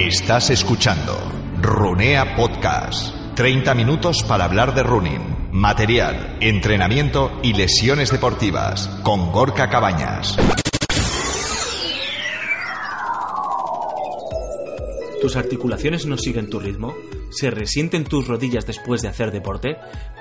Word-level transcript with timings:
Estás 0.00 0.48
escuchando 0.48 1.12
Runea 1.60 2.34
Podcast. 2.34 3.14
30 3.34 3.74
minutos 3.74 4.22
para 4.22 4.46
hablar 4.46 4.74
de 4.74 4.82
running, 4.82 5.50
material, 5.52 6.38
entrenamiento 6.40 7.38
y 7.42 7.52
lesiones 7.52 8.10
deportivas 8.10 8.88
con 9.02 9.30
Gorka 9.30 9.68
Cabañas. 9.68 10.38
¿Tus 15.20 15.36
articulaciones 15.36 16.06
no 16.06 16.16
siguen 16.16 16.48
tu 16.48 16.58
ritmo? 16.58 16.94
¿Se 17.30 17.50
resienten 17.50 18.04
tus 18.04 18.26
rodillas 18.26 18.66
después 18.66 19.02
de 19.02 19.08
hacer 19.08 19.30
deporte? 19.30 19.76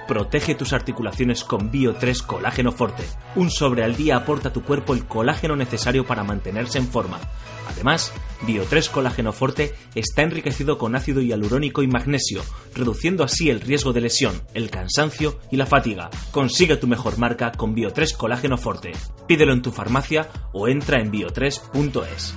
Protege 0.07 0.55
tus 0.55 0.73
articulaciones 0.73 1.43
con 1.43 1.71
Bio3 1.71 2.25
Colágeno 2.25 2.71
Forte. 2.71 3.03
Un 3.35 3.49
sobre 3.51 3.83
al 3.83 3.95
día 3.95 4.15
aporta 4.15 4.49
a 4.49 4.53
tu 4.53 4.63
cuerpo 4.63 4.93
el 4.93 5.05
colágeno 5.05 5.55
necesario 5.55 6.05
para 6.05 6.23
mantenerse 6.23 6.77
en 6.77 6.87
forma. 6.87 7.19
Además, 7.67 8.11
Bio3 8.45 8.89
Colágeno 8.89 9.33
Forte 9.33 9.73
está 9.95 10.23
enriquecido 10.23 10.77
con 10.77 10.95
ácido 10.95 11.21
hialurónico 11.21 11.83
y 11.83 11.87
magnesio, 11.87 12.41
reduciendo 12.75 13.23
así 13.23 13.49
el 13.49 13.61
riesgo 13.61 13.93
de 13.93 14.01
lesión, 14.01 14.41
el 14.53 14.69
cansancio 14.69 15.39
y 15.51 15.57
la 15.57 15.65
fatiga. 15.65 16.09
Consigue 16.31 16.77
tu 16.77 16.87
mejor 16.87 17.17
marca 17.17 17.51
con 17.51 17.75
Bio3 17.75 18.15
Colágeno 18.15 18.57
Forte. 18.57 18.91
Pídelo 19.27 19.53
en 19.53 19.61
tu 19.61 19.71
farmacia 19.71 20.29
o 20.53 20.67
entra 20.67 20.99
en 20.99 21.11
bio3.es. 21.11 22.33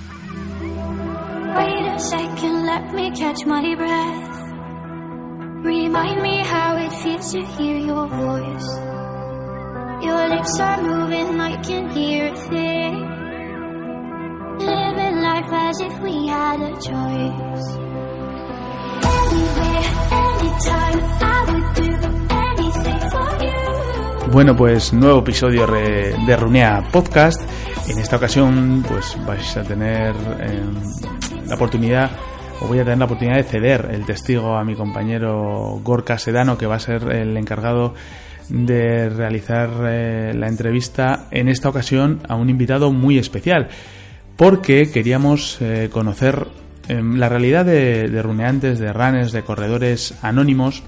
Remind 5.63 6.21
me 6.21 6.37
how 6.43 6.75
it 6.75 6.91
feels 6.91 7.31
to 7.31 7.41
hear 7.55 7.77
your 7.77 8.07
voice. 8.07 8.67
Your 10.03 10.27
lips 10.27 10.59
are 10.59 10.81
moving, 10.81 11.39
I 11.39 11.55
can 11.63 11.89
hear 11.95 12.27
a 12.27 12.35
thing. 12.35 12.95
Living 14.59 15.21
life 15.21 15.51
as 15.51 15.79
if 15.79 15.99
we 16.01 16.27
had 16.27 16.59
a 16.61 16.71
choice. 16.81 17.83
Bueno, 24.33 24.55
pues 24.55 24.91
nuevo 24.91 25.19
episodio 25.19 25.67
de 25.67 26.35
Runea 26.35 26.89
Podcast. 26.91 27.39
En 27.87 27.99
esta 27.99 28.17
ocasión, 28.17 28.83
pues 28.87 29.15
vais 29.25 29.55
a 29.57 29.63
tener 29.63 30.15
eh, 30.39 30.63
la 31.45 31.55
oportunidad, 31.55 32.09
voy 32.67 32.79
a 32.79 32.83
tener 32.83 32.99
la 32.99 33.05
oportunidad 33.05 33.37
de 33.37 33.43
ceder 33.43 33.89
el 33.91 34.05
testigo 34.05 34.55
a 34.55 34.63
mi 34.63 34.75
compañero 34.75 35.79
Gorka 35.83 36.17
Sedano, 36.17 36.57
que 36.57 36.65
va 36.65 36.75
a 36.75 36.79
ser 36.79 37.03
el 37.11 37.35
encargado 37.37 37.93
de 38.49 39.09
realizar 39.09 39.69
eh, 39.85 40.33
la 40.35 40.47
entrevista 40.47 41.27
en 41.31 41.49
esta 41.49 41.69
ocasión 41.69 42.21
a 42.27 42.35
un 42.35 42.49
invitado 42.49 42.91
muy 42.91 43.17
especial, 43.17 43.69
porque 44.35 44.91
queríamos 44.91 45.57
eh, 45.61 45.89
conocer 45.91 46.47
eh, 46.87 47.01
la 47.01 47.29
realidad 47.29 47.65
de, 47.65 48.09
de 48.09 48.21
runeantes, 48.21 48.79
de 48.79 48.91
runners, 48.93 49.31
de 49.31 49.43
corredores 49.43 50.15
anónimos 50.21 50.83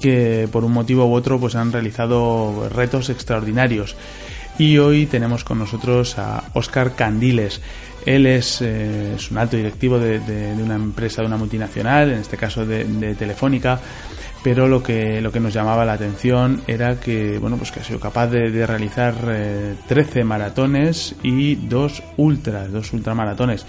que 0.00 0.48
por 0.50 0.64
un 0.64 0.72
motivo 0.72 1.06
u 1.06 1.12
otro 1.12 1.38
pues 1.38 1.54
han 1.54 1.72
realizado 1.72 2.68
retos 2.70 3.10
extraordinarios. 3.10 3.96
Y 4.60 4.76
hoy 4.76 5.06
tenemos 5.06 5.42
con 5.42 5.58
nosotros 5.58 6.18
a 6.18 6.44
Óscar 6.52 6.94
Candiles. 6.94 7.62
Él 8.04 8.26
es, 8.26 8.60
eh, 8.60 9.16
un 9.30 9.38
alto 9.38 9.56
directivo 9.56 9.98
de, 9.98 10.20
una 10.62 10.74
empresa, 10.74 11.22
de 11.22 11.28
una 11.28 11.38
multinacional, 11.38 12.10
en 12.10 12.18
este 12.18 12.36
caso 12.36 12.66
de, 12.66 13.14
Telefónica, 13.14 13.80
pero 14.44 14.68
lo 14.68 14.82
que, 14.82 15.22
lo 15.22 15.32
que 15.32 15.40
nos 15.40 15.54
llamaba 15.54 15.86
la 15.86 15.94
atención 15.94 16.60
era 16.66 17.00
que, 17.00 17.38
bueno, 17.38 17.56
pues 17.56 17.72
que 17.72 17.80
ha 17.80 17.84
sido 17.84 17.98
capaz 17.98 18.26
de, 18.26 18.50
de 18.50 18.66
realizar 18.66 19.14
eh, 19.28 19.76
13 19.88 20.24
maratones 20.24 21.14
y 21.22 21.54
dos 21.54 22.02
ultras, 22.18 22.70
dos 22.70 22.92
ultramaratones. 22.92 23.64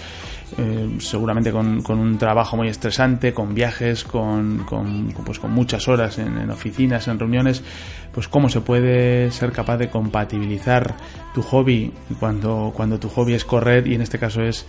Eh, 0.57 0.97
seguramente 0.99 1.51
con, 1.51 1.81
con 1.81 1.97
un 1.97 2.17
trabajo 2.17 2.57
muy 2.57 2.67
estresante, 2.67 3.33
con 3.33 3.53
viajes, 3.53 4.03
con, 4.03 4.65
con, 4.65 5.13
pues 5.25 5.39
con 5.39 5.51
muchas 5.51 5.87
horas 5.87 6.17
en, 6.19 6.37
en 6.37 6.49
oficinas, 6.49 7.07
en 7.07 7.17
reuniones, 7.17 7.63
pues 8.11 8.27
cómo 8.27 8.49
se 8.49 8.59
puede 8.59 9.31
ser 9.31 9.53
capaz 9.53 9.77
de 9.77 9.89
compatibilizar 9.89 10.95
tu 11.33 11.41
hobby 11.41 11.93
cuando, 12.19 12.73
cuando 12.75 12.99
tu 12.99 13.07
hobby 13.09 13.33
es 13.33 13.45
correr 13.45 13.87
y 13.87 13.95
en 13.95 14.01
este 14.01 14.19
caso 14.19 14.41
es 14.41 14.65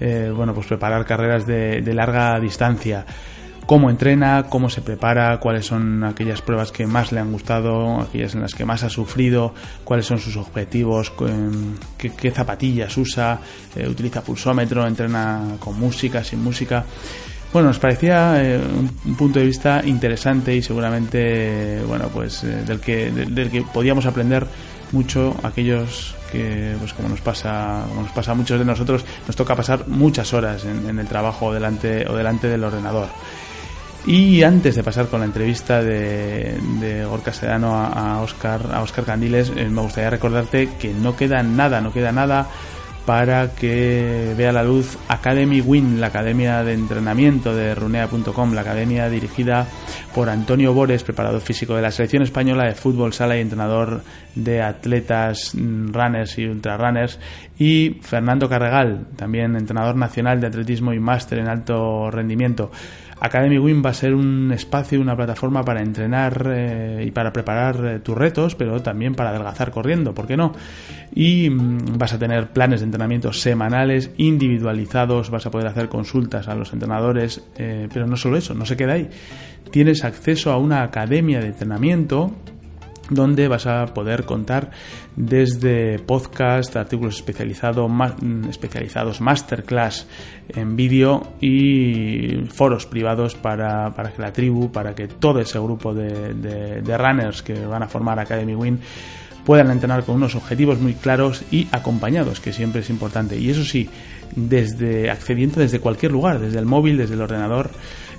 eh, 0.00 0.32
bueno 0.34 0.54
pues 0.54 0.66
preparar 0.66 1.04
carreras 1.04 1.46
de, 1.46 1.82
de 1.82 1.94
larga 1.94 2.40
distancia 2.40 3.04
cómo 3.66 3.90
entrena, 3.90 4.44
cómo 4.48 4.70
se 4.70 4.80
prepara, 4.80 5.38
cuáles 5.40 5.66
son 5.66 6.04
aquellas 6.04 6.40
pruebas 6.40 6.70
que 6.70 6.86
más 6.86 7.12
le 7.12 7.20
han 7.20 7.32
gustado, 7.32 8.00
aquellas 8.00 8.34
en 8.34 8.42
las 8.42 8.54
que 8.54 8.64
más 8.64 8.84
ha 8.84 8.88
sufrido, 8.88 9.52
cuáles 9.84 10.06
son 10.06 10.18
sus 10.18 10.36
objetivos, 10.36 11.12
em, 11.20 11.74
qué, 11.98 12.30
zapatillas 12.30 12.96
usa, 12.96 13.40
eh, 13.74 13.88
utiliza 13.88 14.22
pulsómetro, 14.22 14.86
entrena 14.86 15.56
con 15.58 15.78
música, 15.78 16.22
sin 16.22 16.42
música. 16.42 16.84
Bueno, 17.52 17.68
nos 17.68 17.78
parecía 17.78 18.42
eh, 18.42 18.58
un, 18.58 18.90
un 19.04 19.16
punto 19.16 19.40
de 19.40 19.46
vista 19.46 19.82
interesante 19.84 20.54
y 20.54 20.62
seguramente, 20.62 21.82
bueno, 21.86 22.08
pues 22.08 22.44
eh, 22.44 22.62
del 22.64 22.80
que 22.80 23.10
del, 23.10 23.34
del 23.34 23.50
que 23.50 23.62
podíamos 23.62 24.06
aprender 24.06 24.46
mucho 24.92 25.34
aquellos 25.42 26.14
que, 26.30 26.76
pues 26.78 26.92
como 26.92 27.08
nos 27.08 27.20
pasa, 27.20 27.84
como 27.88 28.02
nos 28.02 28.12
pasa 28.12 28.32
a 28.32 28.34
muchos 28.34 28.58
de 28.58 28.64
nosotros, 28.64 29.04
nos 29.26 29.34
toca 29.34 29.56
pasar 29.56 29.88
muchas 29.88 30.32
horas 30.32 30.64
en, 30.64 30.88
en 30.88 30.98
el 30.98 31.06
trabajo 31.08 31.52
delante 31.52 32.06
o 32.08 32.14
delante 32.14 32.48
del 32.48 32.62
ordenador. 32.62 33.08
Y 34.06 34.44
antes 34.44 34.76
de 34.76 34.84
pasar 34.84 35.08
con 35.08 35.18
la 35.18 35.26
entrevista 35.26 35.82
de, 35.82 36.56
de 36.78 37.04
Gorka 37.04 37.32
Sedano 37.32 37.74
a, 37.74 38.20
Oscar, 38.22 38.60
a 38.72 38.80
Oscar 38.82 39.04
Candiles, 39.04 39.52
eh, 39.56 39.68
me 39.68 39.80
gustaría 39.82 40.10
recordarte 40.10 40.68
que 40.78 40.94
no 40.94 41.16
queda 41.16 41.42
nada, 41.42 41.80
no 41.80 41.92
queda 41.92 42.12
nada 42.12 42.46
para 43.04 43.54
que 43.54 44.34
vea 44.36 44.52
la 44.52 44.64
luz 44.64 44.98
Academy 45.08 45.60
Win, 45.60 46.00
la 46.00 46.08
academia 46.08 46.62
de 46.64 46.74
entrenamiento 46.74 47.54
de 47.54 47.74
runea.com, 47.74 48.52
la 48.52 48.60
academia 48.60 49.08
dirigida 49.08 49.66
por 50.12 50.28
Antonio 50.28 50.74
Bores, 50.74 51.04
preparador 51.04 51.40
físico 51.40 51.76
de 51.76 51.82
la 51.82 51.92
selección 51.92 52.24
española 52.24 52.64
de 52.64 52.74
fútbol 52.74 53.12
sala 53.12 53.36
y 53.36 53.40
entrenador 53.40 54.02
de 54.34 54.60
atletas, 54.60 55.52
runners 55.54 56.36
y 56.38 56.46
ultrarunners, 56.46 57.20
y 57.58 58.00
Fernando 58.02 58.48
Carregal, 58.48 59.06
también 59.14 59.56
entrenador 59.56 59.94
nacional 59.94 60.40
de 60.40 60.48
atletismo 60.48 60.92
y 60.92 60.98
máster 60.98 61.38
en 61.38 61.48
alto 61.48 62.10
rendimiento. 62.10 62.72
Academy 63.18 63.58
Win 63.58 63.82
va 63.84 63.90
a 63.90 63.94
ser 63.94 64.14
un 64.14 64.52
espacio, 64.52 65.00
una 65.00 65.16
plataforma 65.16 65.64
para 65.64 65.80
entrenar 65.80 66.50
eh, 66.52 67.04
y 67.06 67.10
para 67.10 67.32
preparar 67.32 67.84
eh, 67.84 67.98
tus 68.00 68.16
retos, 68.16 68.54
pero 68.54 68.82
también 68.82 69.14
para 69.14 69.30
adelgazar 69.30 69.70
corriendo, 69.70 70.14
¿por 70.14 70.26
qué 70.26 70.36
no? 70.36 70.52
Y 71.14 71.48
mm, 71.48 71.96
vas 71.96 72.12
a 72.12 72.18
tener 72.18 72.48
planes 72.48 72.80
de 72.80 72.84
entrenamiento 72.84 73.32
semanales, 73.32 74.10
individualizados, 74.18 75.30
vas 75.30 75.46
a 75.46 75.50
poder 75.50 75.66
hacer 75.66 75.88
consultas 75.88 76.48
a 76.48 76.54
los 76.54 76.72
entrenadores, 76.74 77.42
eh, 77.56 77.88
pero 77.92 78.06
no 78.06 78.16
solo 78.16 78.36
eso, 78.36 78.54
no 78.54 78.66
se 78.66 78.76
queda 78.76 78.94
ahí. 78.94 79.08
Tienes 79.70 80.04
acceso 80.04 80.52
a 80.52 80.58
una 80.58 80.82
academia 80.82 81.40
de 81.40 81.48
entrenamiento 81.48 82.32
donde 83.10 83.48
vas 83.48 83.66
a 83.66 83.86
poder 83.86 84.24
contar 84.24 84.70
desde 85.14 85.98
podcast, 85.98 86.74
artículos 86.76 87.16
especializados, 87.16 87.90
ma- 87.90 88.16
mm, 88.20 88.48
especializados 88.50 89.20
masterclass 89.20 90.06
en 90.48 90.76
vídeo 90.76 91.32
y 91.40 92.44
foros 92.52 92.86
privados 92.86 93.34
para, 93.34 93.94
para 93.94 94.12
que 94.12 94.22
la 94.22 94.32
tribu, 94.32 94.70
para 94.72 94.94
que 94.94 95.08
todo 95.08 95.40
ese 95.40 95.58
grupo 95.58 95.94
de, 95.94 96.34
de- 96.34 96.82
de 96.82 96.98
runners 96.98 97.42
que 97.42 97.54
van 97.66 97.82
a 97.82 97.88
formar 97.88 98.18
Academy 98.18 98.54
Win 98.54 98.80
puedan 99.44 99.70
entrenar 99.70 100.02
con 100.04 100.16
unos 100.16 100.34
objetivos 100.34 100.80
muy 100.80 100.94
claros 100.94 101.44
y 101.52 101.68
acompañados, 101.70 102.40
que 102.40 102.52
siempre 102.52 102.80
es 102.80 102.90
importante. 102.90 103.38
Y 103.38 103.48
eso 103.50 103.64
sí, 103.64 103.88
desde 104.34 105.08
accediendo 105.08 105.60
desde 105.60 105.78
cualquier 105.78 106.10
lugar, 106.10 106.40
desde 106.40 106.58
el 106.58 106.66
móvil, 106.66 106.96
desde 106.98 107.14
el 107.14 107.20
ordenador, 107.20 107.70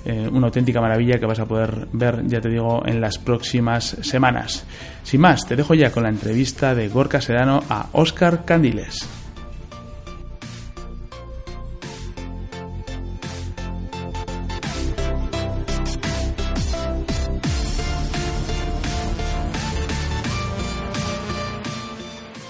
eh, 0.09 0.25
una 0.31 0.47
auténtica 0.47 0.79
maravilla 0.79 1.19
que 1.19 1.25
vas 1.25 1.41
a 1.41 1.45
poder 1.45 1.89
ver, 1.91 2.25
ya 2.27 2.39
te 2.39 2.47
digo, 2.47 2.81
en 2.85 3.01
las 3.01 3.17
próximas 3.17 3.97
semanas. 4.01 4.65
Sin 5.03 5.19
más, 5.19 5.45
te 5.45 5.57
dejo 5.57 5.73
ya 5.73 5.91
con 5.91 6.03
la 6.03 6.09
entrevista 6.09 6.73
de 6.73 6.87
Gorka 6.87 7.19
Sedano 7.19 7.61
a 7.69 7.89
Óscar 7.91 8.45
Candiles. 8.45 9.05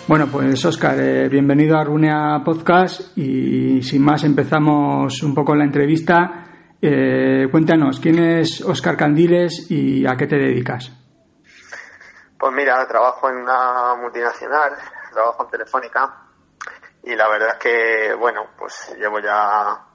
Bueno, 0.08 0.28
pues 0.32 0.64
Oscar, 0.64 1.00
eh, 1.00 1.28
bienvenido 1.28 1.76
a 1.76 1.84
Runea 1.84 2.44
Podcast 2.46 3.18
y 3.18 3.82
sin 3.82 4.04
más 4.04 4.24
empezamos 4.24 5.24
un 5.24 5.34
poco 5.34 5.56
la 5.56 5.66
entrevista. 5.66 6.47
Eh, 6.80 7.48
cuéntanos, 7.50 8.00
¿quién 8.00 8.20
es 8.20 8.62
Oscar 8.62 8.96
Candiles 8.96 9.66
y 9.72 10.06
a 10.06 10.16
qué 10.16 10.28
te 10.28 10.36
dedicas? 10.36 10.92
Pues 12.38 12.54
mira, 12.54 12.88
trabajo 12.88 13.30
en 13.30 13.38
una 13.38 13.96
multinacional, 13.96 14.74
trabajo 15.12 15.46
en 15.46 15.50
Telefónica 15.50 16.28
y 17.02 17.16
la 17.16 17.28
verdad 17.30 17.50
es 17.54 17.58
que, 17.58 18.14
bueno, 18.14 18.52
pues 18.56 18.96
llevo 19.00 19.20
ya 19.20 19.86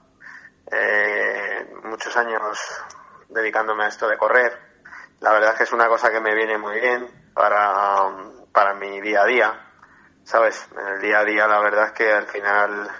eh, 0.73 1.73
muchos 1.85 2.17
años 2.17 2.59
dedicándome 3.29 3.85
a 3.85 3.89
esto 3.89 4.09
de 4.09 4.19
correr. 4.19 4.53
La 5.21 5.33
verdad 5.33 5.53
es 5.53 5.59
que 5.59 5.65
es 5.65 5.73
una 5.73 5.87
cosa 5.87 6.11
que 6.11 6.21
me 6.21 6.35
viene 6.35 6.59
muy 6.59 6.81
bien 6.81 7.31
para, 7.33 8.11
para 8.53 8.75
mi 8.75 9.01
día 9.01 9.23
a 9.23 9.27
día, 9.27 9.61
¿sabes? 10.25 10.69
En 10.77 10.95
el 10.95 11.01
día 11.01 11.21
a 11.21 11.25
día 11.25 11.47
la 11.47 11.61
verdad 11.61 11.87
es 11.87 11.93
que 11.93 12.13
al 12.13 12.27
final 12.27 12.91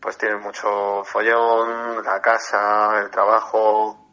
pues 0.00 0.16
tienes 0.18 0.40
mucho 0.40 1.04
follón, 1.04 2.04
la 2.04 2.20
casa, 2.20 3.00
el 3.00 3.10
trabajo. 3.10 4.04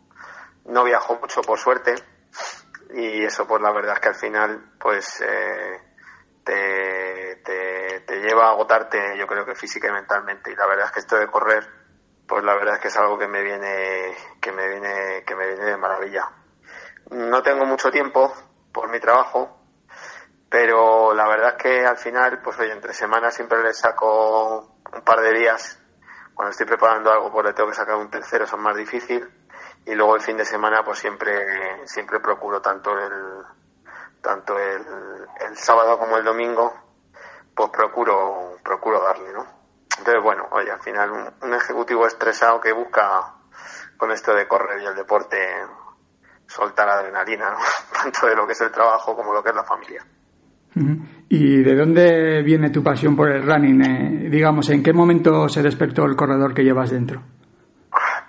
No 0.66 0.84
viajo 0.84 1.16
mucho, 1.16 1.42
por 1.42 1.60
suerte, 1.60 1.94
y 2.94 3.24
eso, 3.24 3.48
pues 3.48 3.62
la 3.62 3.72
verdad 3.72 3.96
es 3.96 4.00
que 4.00 4.08
al 4.10 4.16
final, 4.16 4.74
pues 4.80 5.22
eh, 5.22 5.82
te, 6.44 7.36
te, 7.44 8.00
te 8.02 8.16
lleva 8.22 8.48
a 8.48 8.52
agotarte, 8.52 9.18
yo 9.18 9.28
creo 9.28 9.46
que 9.46 9.56
física 9.56 9.90
y 9.90 9.92
mentalmente. 9.92 10.52
Y 10.52 10.56
la 10.56 10.66
verdad 10.66 10.86
es 10.86 10.92
que 10.92 11.00
esto 11.00 11.18
de 11.18 11.28
correr, 11.28 11.68
pues 12.28 12.44
la 12.44 12.56
verdad 12.56 12.76
es 12.76 12.82
que 12.82 12.88
es 12.88 12.98
algo 12.98 13.18
que 13.18 13.28
me 13.28 13.42
viene, 13.42 14.16
que 14.42 14.52
me 14.52 14.68
viene, 14.70 15.24
que 15.26 15.36
me 15.36 15.48
viene 15.48 15.66
de 15.66 15.78
maravilla. 15.78 16.32
No 17.12 17.42
tengo 17.44 17.66
mucho 17.66 17.92
tiempo 17.92 18.34
por 18.72 18.90
mi 18.90 19.00
trabajo, 19.00 19.60
pero 20.50 21.14
la 21.14 21.28
verdad 21.28 21.56
es 21.58 21.64
que 21.64 21.86
al 21.86 21.98
final, 21.98 22.42
pues 22.42 22.58
oye, 22.60 22.72
entre 22.72 22.94
semanas 22.94 23.36
siempre 23.36 23.62
le 23.62 23.74
saco 23.74 24.75
un 24.94 25.02
par 25.02 25.22
de 25.22 25.34
días. 25.34 25.82
Cuando 26.34 26.52
estoy 26.52 26.66
preparando 26.66 27.12
algo, 27.12 27.32
pues 27.32 27.46
le 27.46 27.54
tengo 27.54 27.70
que 27.70 27.76
sacar 27.76 27.96
un 27.96 28.10
tercero, 28.10 28.46
son 28.46 28.62
más 28.62 28.76
difícil. 28.76 29.28
Y 29.86 29.96
luego 29.96 30.16
el 30.16 30.22
fin 30.22 30.38
de 30.38 30.46
semana, 30.46 30.84
pues 30.84 31.00
siempre, 31.00 31.88
siempre 31.88 32.20
procuro 32.20 32.62
tanto 32.62 32.98
el, 32.98 33.44
tanto 34.22 34.58
el, 34.58 34.86
el 35.48 35.58
sábado 35.58 35.98
como 35.98 36.18
el 36.18 36.24
domingo, 36.24 36.74
pues 37.56 37.70
procuro, 37.70 38.58
procuro 38.64 39.02
darle, 39.02 39.32
¿no? 39.32 39.46
Entonces, 39.98 40.22
bueno, 40.22 40.48
oye, 40.52 40.72
al 40.72 40.82
final 40.82 41.12
un, 41.12 41.34
un 41.42 41.54
ejecutivo 41.54 42.06
estresado 42.06 42.60
que 42.60 42.74
busca 42.74 43.36
con 43.98 44.12
esto 44.12 44.34
de 44.34 44.48
correr 44.48 44.82
y 44.82 44.86
el 44.86 44.96
deporte 44.96 45.38
soltar 46.48 46.90
adrenalina, 46.90 47.52
¿no? 47.52 47.58
tanto 48.02 48.28
de 48.28 48.36
lo 48.36 48.46
que 48.46 48.54
es 48.54 48.62
el 48.62 48.72
trabajo 48.72 49.16
como 49.16 49.34
lo 49.34 49.44
que 49.44 49.50
es 49.50 49.56
la 49.56 49.64
familia. 49.64 50.06
¿Y 51.28 51.64
de 51.64 51.76
dónde 51.76 52.44
viene 52.44 52.70
tu 52.70 52.84
pasión 52.84 53.16
por 53.16 53.32
el 53.32 53.44
running? 53.44 53.82
Eh, 53.82 54.30
digamos, 54.30 54.70
¿en 54.70 54.84
qué 54.84 54.94
momento 54.94 55.50
se 55.50 55.64
despertó 55.64 56.06
el 56.06 56.16
corredor 56.16 56.54
que 56.54 56.64
llevas 56.64 56.92
dentro? 56.92 57.24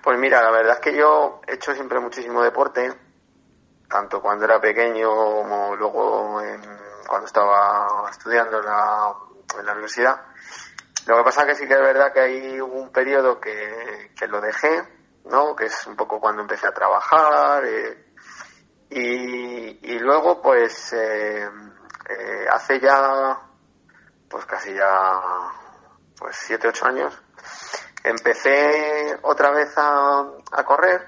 Pues 0.03 0.19
mira, 0.19 0.43
la 0.43 0.51
verdad 0.51 0.75
es 0.75 0.81
que 0.81 0.97
yo 0.97 1.41
he 1.47 1.55
hecho 1.55 1.75
siempre 1.75 2.01
muchísimo 2.01 2.43
deporte, 2.43 2.93
tanto 3.89 4.23
cuando 4.23 4.45
era 4.45 4.61
pequeño 4.61 5.09
como 5.11 5.77
luego 5.77 6.41
en, 6.41 6.61
cuando 7.07 7.27
estaba 7.27 8.09
estudiando 8.11 8.61
en 8.61 8.65
la, 8.65 9.13
en 9.59 9.67
la 9.67 9.73
universidad. 9.73 10.21
Lo 11.07 11.19
que 11.19 11.25
pasa 11.25 11.43
es 11.43 11.47
que 11.49 11.55
sí 11.55 11.69
que 11.69 11.75
es 11.75 11.81
verdad 11.81 12.13
que 12.13 12.21
hay 12.21 12.61
un 12.61 12.91
periodo 12.91 13.41
que, 13.41 14.11
que 14.19 14.27
lo 14.27 14.41
dejé, 14.41 14.83
¿no? 15.31 15.55
Que 15.55 15.67
es 15.67 15.87
un 15.87 15.97
poco 15.97 16.19
cuando 16.19 16.43
empecé 16.43 16.67
a 16.67 16.73
trabajar. 16.73 17.65
Eh, 17.65 18.07
y, 18.91 19.93
y 19.93 19.99
luego, 19.99 20.41
pues, 20.41 20.93
eh, 20.93 21.49
eh, 22.09 22.47
hace 22.51 22.81
ya, 22.81 23.41
pues 24.29 24.45
casi 24.47 24.75
ya, 24.75 25.21
pues 26.19 26.37
siete, 26.37 26.69
ocho 26.69 26.87
años, 26.87 27.21
empecé 28.05 29.19
otra 29.23 29.51
vez 29.51 29.73
a, 29.77 30.25
a 30.53 30.65
correr. 30.65 31.07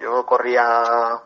Yo 0.00 0.26
corría, 0.26 1.22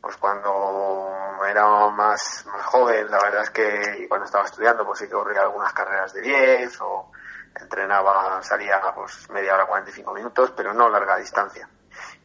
pues 0.00 0.16
cuando 0.16 1.20
era 1.48 1.88
más, 1.90 2.44
más 2.46 2.66
joven, 2.66 3.10
la 3.10 3.22
verdad 3.22 3.42
es 3.42 3.50
que 3.50 4.06
cuando 4.08 4.26
estaba 4.26 4.44
estudiando, 4.44 4.84
pues 4.84 4.98
sí 4.98 5.06
que 5.06 5.12
corría 5.12 5.42
algunas 5.42 5.72
carreras 5.72 6.12
de 6.12 6.20
10 6.22 6.80
o 6.80 7.10
entrenaba, 7.54 8.42
salía 8.42 8.80
pues 8.94 9.28
media 9.30 9.54
hora, 9.54 9.66
45 9.66 10.12
minutos, 10.12 10.52
pero 10.56 10.72
no 10.74 10.88
larga 10.88 11.16
distancia. 11.16 11.68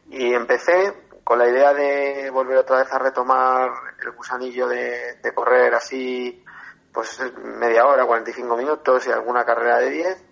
Y 0.08 0.32
empecé 0.34 1.05
con 1.26 1.40
la 1.40 1.48
idea 1.48 1.74
de 1.74 2.30
volver 2.30 2.58
otra 2.58 2.78
vez 2.78 2.92
a 2.92 3.00
retomar 3.00 3.68
el 4.00 4.12
gusanillo 4.12 4.68
de, 4.68 5.14
de 5.14 5.34
correr 5.34 5.74
así, 5.74 6.44
pues 6.92 7.20
media 7.42 7.84
hora, 7.84 8.06
45 8.06 8.56
minutos 8.56 9.04
y 9.08 9.10
alguna 9.10 9.44
carrera 9.44 9.78
de 9.78 9.90
10. 9.90 10.24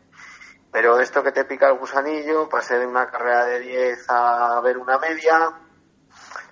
Pero 0.70 1.00
esto 1.00 1.20
que 1.24 1.32
te 1.32 1.46
pica 1.46 1.66
el 1.66 1.78
gusanillo, 1.78 2.48
pasé 2.48 2.78
de 2.78 2.86
una 2.86 3.10
carrera 3.10 3.44
de 3.44 3.58
10 3.58 4.06
a 4.08 4.60
ver 4.60 4.78
una 4.78 4.96
media. 4.98 5.54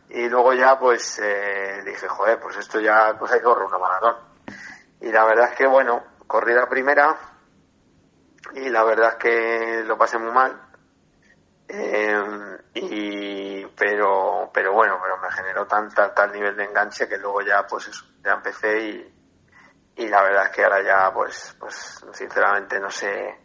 Y 0.09 0.29
luego 0.29 0.55
ya 0.55 0.77
pues 0.77 1.21
eh, 1.23 1.81
dije, 1.85 2.09
joder, 2.09 2.41
pues 2.41 2.57
esto 2.57 2.81
ya 2.81 3.15
pues 3.17 3.31
hay 3.31 3.39
que 3.39 3.45
correr 3.45 3.67
una 3.69 3.79
maratón. 3.79 4.17
Y 5.03 5.13
la 5.13 5.25
verdad 5.25 5.51
es 5.51 5.57
que 5.57 5.69
bueno, 5.69 6.03
corrí 6.27 6.53
la 6.53 6.69
primera 6.69 7.17
y 8.55 8.69
la 8.71 8.83
verdad 8.83 9.11
es 9.11 9.17
que 9.19 9.85
lo 9.85 9.97
pasé 9.97 10.19
muy 10.19 10.33
mal. 10.33 10.61
Eh, 11.69 12.52
y 12.75 13.67
pero 13.67 14.51
pero 14.53 14.73
bueno 14.73 14.99
pero 15.03 15.19
me 15.19 15.31
generó 15.31 15.67
tan 15.67 15.91
tal, 15.91 16.15
tal 16.15 16.33
nivel 16.33 16.57
de 16.57 16.65
enganche 16.65 17.07
que 17.07 17.19
luego 17.19 17.43
ya 17.43 17.67
pues 17.67 17.89
eso, 17.89 18.07
ya 18.25 18.33
empecé 18.33 18.79
y, 18.81 19.15
y 19.97 20.09
la 20.09 20.23
verdad 20.23 20.47
es 20.47 20.51
que 20.53 20.65
ahora 20.65 20.83
ya 20.83 21.13
pues 21.13 21.55
pues 21.59 22.05
sinceramente 22.13 22.81
no 22.81 22.91
sé 22.91 23.39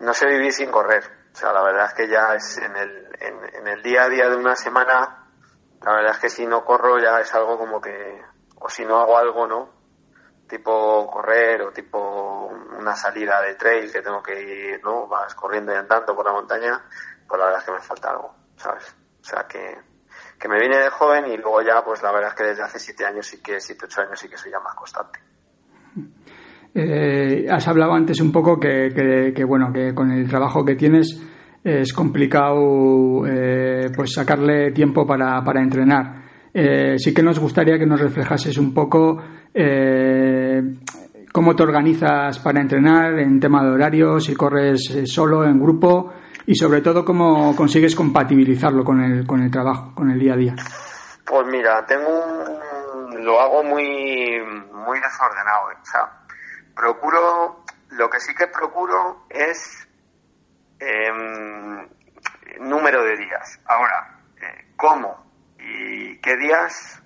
no 0.00 0.14
sé 0.14 0.26
vivir 0.26 0.52
sin 0.52 0.70
correr. 0.70 1.04
O 1.32 1.36
sea 1.36 1.52
la 1.52 1.62
verdad 1.62 1.86
es 1.86 1.94
que 1.94 2.08
ya 2.08 2.34
es 2.34 2.58
en 2.58 2.76
el 2.76 3.08
en, 3.20 3.54
en 3.54 3.68
el 3.68 3.82
día 3.82 4.04
a 4.04 4.08
día 4.08 4.28
de 4.28 4.36
una 4.36 4.56
semana 4.56 5.28
la 5.82 5.92
verdad 5.92 6.12
es 6.14 6.18
que 6.18 6.28
si 6.28 6.46
no 6.46 6.64
corro 6.64 6.98
ya 6.98 7.20
es 7.20 7.32
algo 7.34 7.56
como 7.56 7.80
que 7.80 8.20
o 8.56 8.68
si 8.68 8.84
no 8.84 8.98
hago 8.98 9.16
algo 9.16 9.46
no 9.46 9.70
tipo 10.48 11.08
correr 11.08 11.62
o 11.62 11.70
tipo 11.70 12.46
una 12.46 12.96
salida 12.96 13.40
de 13.42 13.54
trail 13.54 13.92
que 13.92 14.02
tengo 14.02 14.20
que 14.22 14.40
ir 14.42 14.82
no 14.82 15.06
vas 15.06 15.34
corriendo 15.36 15.72
y 15.72 15.76
andando 15.76 16.16
por 16.16 16.26
la 16.26 16.32
montaña 16.32 16.84
pues 17.28 17.38
la 17.38 17.44
verdad 17.46 17.60
es 17.60 17.66
que 17.66 17.72
me 17.72 17.80
falta 17.80 18.10
algo 18.10 18.39
sabes 18.60 18.94
o 19.20 19.24
sea 19.24 19.46
que 19.48 19.76
que 20.38 20.48
me 20.48 20.58
vine 20.60 20.78
de 20.78 20.90
joven 20.90 21.26
y 21.26 21.36
luego 21.36 21.62
ya 21.62 21.82
pues 21.84 22.02
la 22.02 22.12
verdad 22.12 22.30
es 22.30 22.34
que 22.36 22.44
desde 22.44 22.62
hace 22.62 22.78
siete 22.78 23.04
años 23.04 23.26
sí 23.26 23.42
que 23.42 23.60
siete 23.60 23.86
ocho 23.86 24.02
años 24.02 24.18
sí 24.18 24.28
que 24.28 24.36
soy 24.36 24.50
ya 24.52 24.60
más 24.60 24.74
constante 24.74 25.18
eh, 26.74 27.46
has 27.50 27.66
hablado 27.66 27.92
antes 27.92 28.20
un 28.20 28.30
poco 28.30 28.58
que, 28.58 28.88
que, 28.94 29.32
que, 29.34 29.44
bueno 29.44 29.72
que 29.72 29.94
con 29.94 30.10
el 30.12 30.28
trabajo 30.28 30.64
que 30.64 30.76
tienes 30.76 31.20
es 31.62 31.92
complicado 31.92 33.26
eh, 33.26 33.90
pues 33.94 34.14
sacarle 34.14 34.72
tiempo 34.72 35.06
para, 35.06 35.42
para 35.44 35.60
entrenar. 35.60 36.22
Eh, 36.52 36.98
sí 36.98 37.14
que 37.14 37.22
nos 37.22 37.38
gustaría 37.38 37.78
que 37.78 37.86
nos 37.86 38.00
reflejases 38.00 38.56
un 38.58 38.72
poco 38.72 39.22
eh, 39.52 40.62
cómo 41.32 41.54
te 41.54 41.62
organizas 41.62 42.38
para 42.40 42.60
entrenar 42.60 43.18
en 43.18 43.38
tema 43.38 43.62
de 43.62 43.70
horarios, 43.70 44.24
si 44.24 44.34
corres 44.34 44.92
solo, 45.04 45.44
en 45.44 45.60
grupo 45.60 46.12
y 46.50 46.56
sobre 46.56 46.80
todo 46.80 47.04
cómo 47.04 47.54
consigues 47.54 47.94
compatibilizarlo 47.94 48.82
con 48.82 49.00
el, 49.00 49.24
con 49.24 49.40
el 49.40 49.52
trabajo, 49.52 49.94
con 49.94 50.10
el 50.10 50.18
día 50.18 50.32
a 50.32 50.36
día. 50.36 50.56
Pues 51.24 51.46
mira, 51.46 51.86
tengo 51.86 52.08
un, 52.08 53.24
lo 53.24 53.40
hago 53.40 53.62
muy, 53.62 54.40
muy 54.72 54.98
desordenado. 54.98 55.68
O 55.80 55.84
sea, 55.84 56.10
procuro, 56.74 57.64
lo 57.90 58.10
que 58.10 58.18
sí 58.18 58.34
que 58.34 58.48
procuro 58.48 59.26
es 59.28 59.88
eh, 60.80 61.08
número 62.58 63.04
de 63.04 63.16
días. 63.16 63.60
Ahora, 63.66 64.18
eh, 64.42 64.72
¿cómo 64.76 65.24
y 65.56 66.18
qué 66.18 66.36
días? 66.36 67.00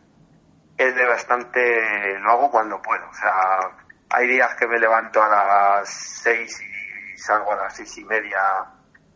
Es 0.78 0.94
de 0.94 1.04
bastante, 1.04 2.18
lo 2.18 2.30
hago 2.30 2.50
cuando 2.50 2.80
puedo. 2.80 3.06
O 3.10 3.14
sea, 3.14 3.76
hay 4.08 4.26
días 4.26 4.54
que 4.58 4.66
me 4.66 4.78
levanto 4.78 5.22
a 5.22 5.28
las 5.28 5.90
seis 5.90 6.62
y 6.62 7.18
salgo 7.18 7.52
a 7.52 7.56
las 7.56 7.76
seis 7.76 7.98
y 7.98 8.04
media 8.06 8.40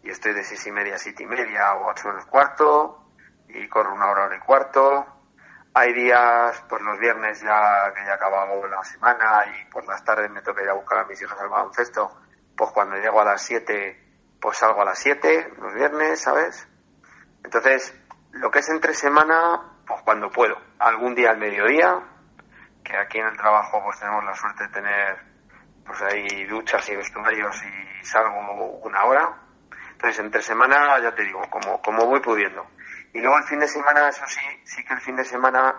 y 0.08 0.10
estoy 0.10 0.32
de 0.32 0.42
seis 0.42 0.66
y 0.66 0.72
media 0.72 0.94
a 0.94 0.98
siete 0.98 1.24
y 1.24 1.26
media 1.26 1.74
o 1.74 1.90
ocho 1.90 2.08
horas 2.08 2.24
cuarto 2.24 3.12
y 3.46 3.68
corro 3.68 3.92
una 3.92 4.10
hora, 4.10 4.24
hora 4.24 4.36
y 4.36 4.40
cuarto. 4.40 5.06
Hay 5.74 5.92
días, 5.92 6.64
pues 6.66 6.80
los 6.80 6.98
viernes 6.98 7.42
ya 7.42 7.92
que 7.94 8.06
ya 8.06 8.14
acabado 8.14 8.66
la 8.66 8.82
semana 8.84 9.44
y 9.46 9.70
por 9.70 9.86
las 9.86 10.02
tardes 10.02 10.30
me 10.30 10.40
toca 10.40 10.62
ir 10.62 10.70
a 10.70 10.72
buscar 10.72 11.00
a 11.00 11.04
mis 11.04 11.20
hijas 11.20 11.38
al 11.38 11.50
baloncesto, 11.50 12.22
pues 12.56 12.70
cuando 12.70 12.96
llego 12.96 13.20
a 13.20 13.24
las 13.26 13.42
siete 13.42 14.08
pues 14.40 14.56
salgo 14.56 14.80
a 14.80 14.86
las 14.86 14.98
7 14.98 15.54
los 15.60 15.74
viernes, 15.74 16.22
¿sabes? 16.22 16.66
Entonces, 17.44 17.94
lo 18.32 18.50
que 18.50 18.60
es 18.60 18.68
entre 18.68 18.94
semana, 18.94 19.82
pues 19.86 20.00
cuando 20.02 20.30
puedo. 20.30 20.56
Algún 20.78 21.14
día 21.14 21.30
al 21.30 21.38
mediodía, 21.38 22.00
que 22.84 22.96
aquí 22.96 23.18
en 23.18 23.26
el 23.26 23.36
trabajo 23.36 23.82
pues 23.84 23.98
tenemos 23.98 24.24
la 24.24 24.34
suerte 24.34 24.64
de 24.64 24.70
tener 24.70 25.28
pues 25.84 26.00
ahí 26.02 26.46
duchas 26.46 26.88
y 26.88 26.96
vestuarios 26.96 27.56
y 27.64 28.04
salgo 28.04 28.80
una 28.82 29.04
hora. 29.04 29.47
Entonces, 29.98 30.20
entre 30.20 30.42
semana, 30.42 30.96
ya 31.02 31.12
te 31.12 31.24
digo, 31.24 31.42
como, 31.50 31.82
como 31.82 32.06
voy 32.06 32.20
pudiendo. 32.20 32.64
Y 33.12 33.20
luego 33.20 33.36
el 33.36 33.42
fin 33.42 33.58
de 33.58 33.66
semana, 33.66 34.08
eso 34.08 34.22
sí, 34.28 34.40
sí 34.62 34.84
que 34.84 34.94
el 34.94 35.00
fin 35.00 35.16
de 35.16 35.24
semana, 35.24 35.74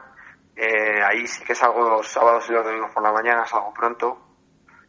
eh, 0.57 1.01
ahí 1.01 1.25
sí 1.25 1.41
que 1.45 1.55
salgo 1.55 1.89
los 1.89 2.05
sábados 2.05 2.49
y 2.49 2.51
los 2.51 2.65
domingos 2.65 2.91
por 2.91 3.01
la 3.01 3.13
mañana, 3.13 3.45
salgo 3.45 3.73
pronto, 3.73 4.35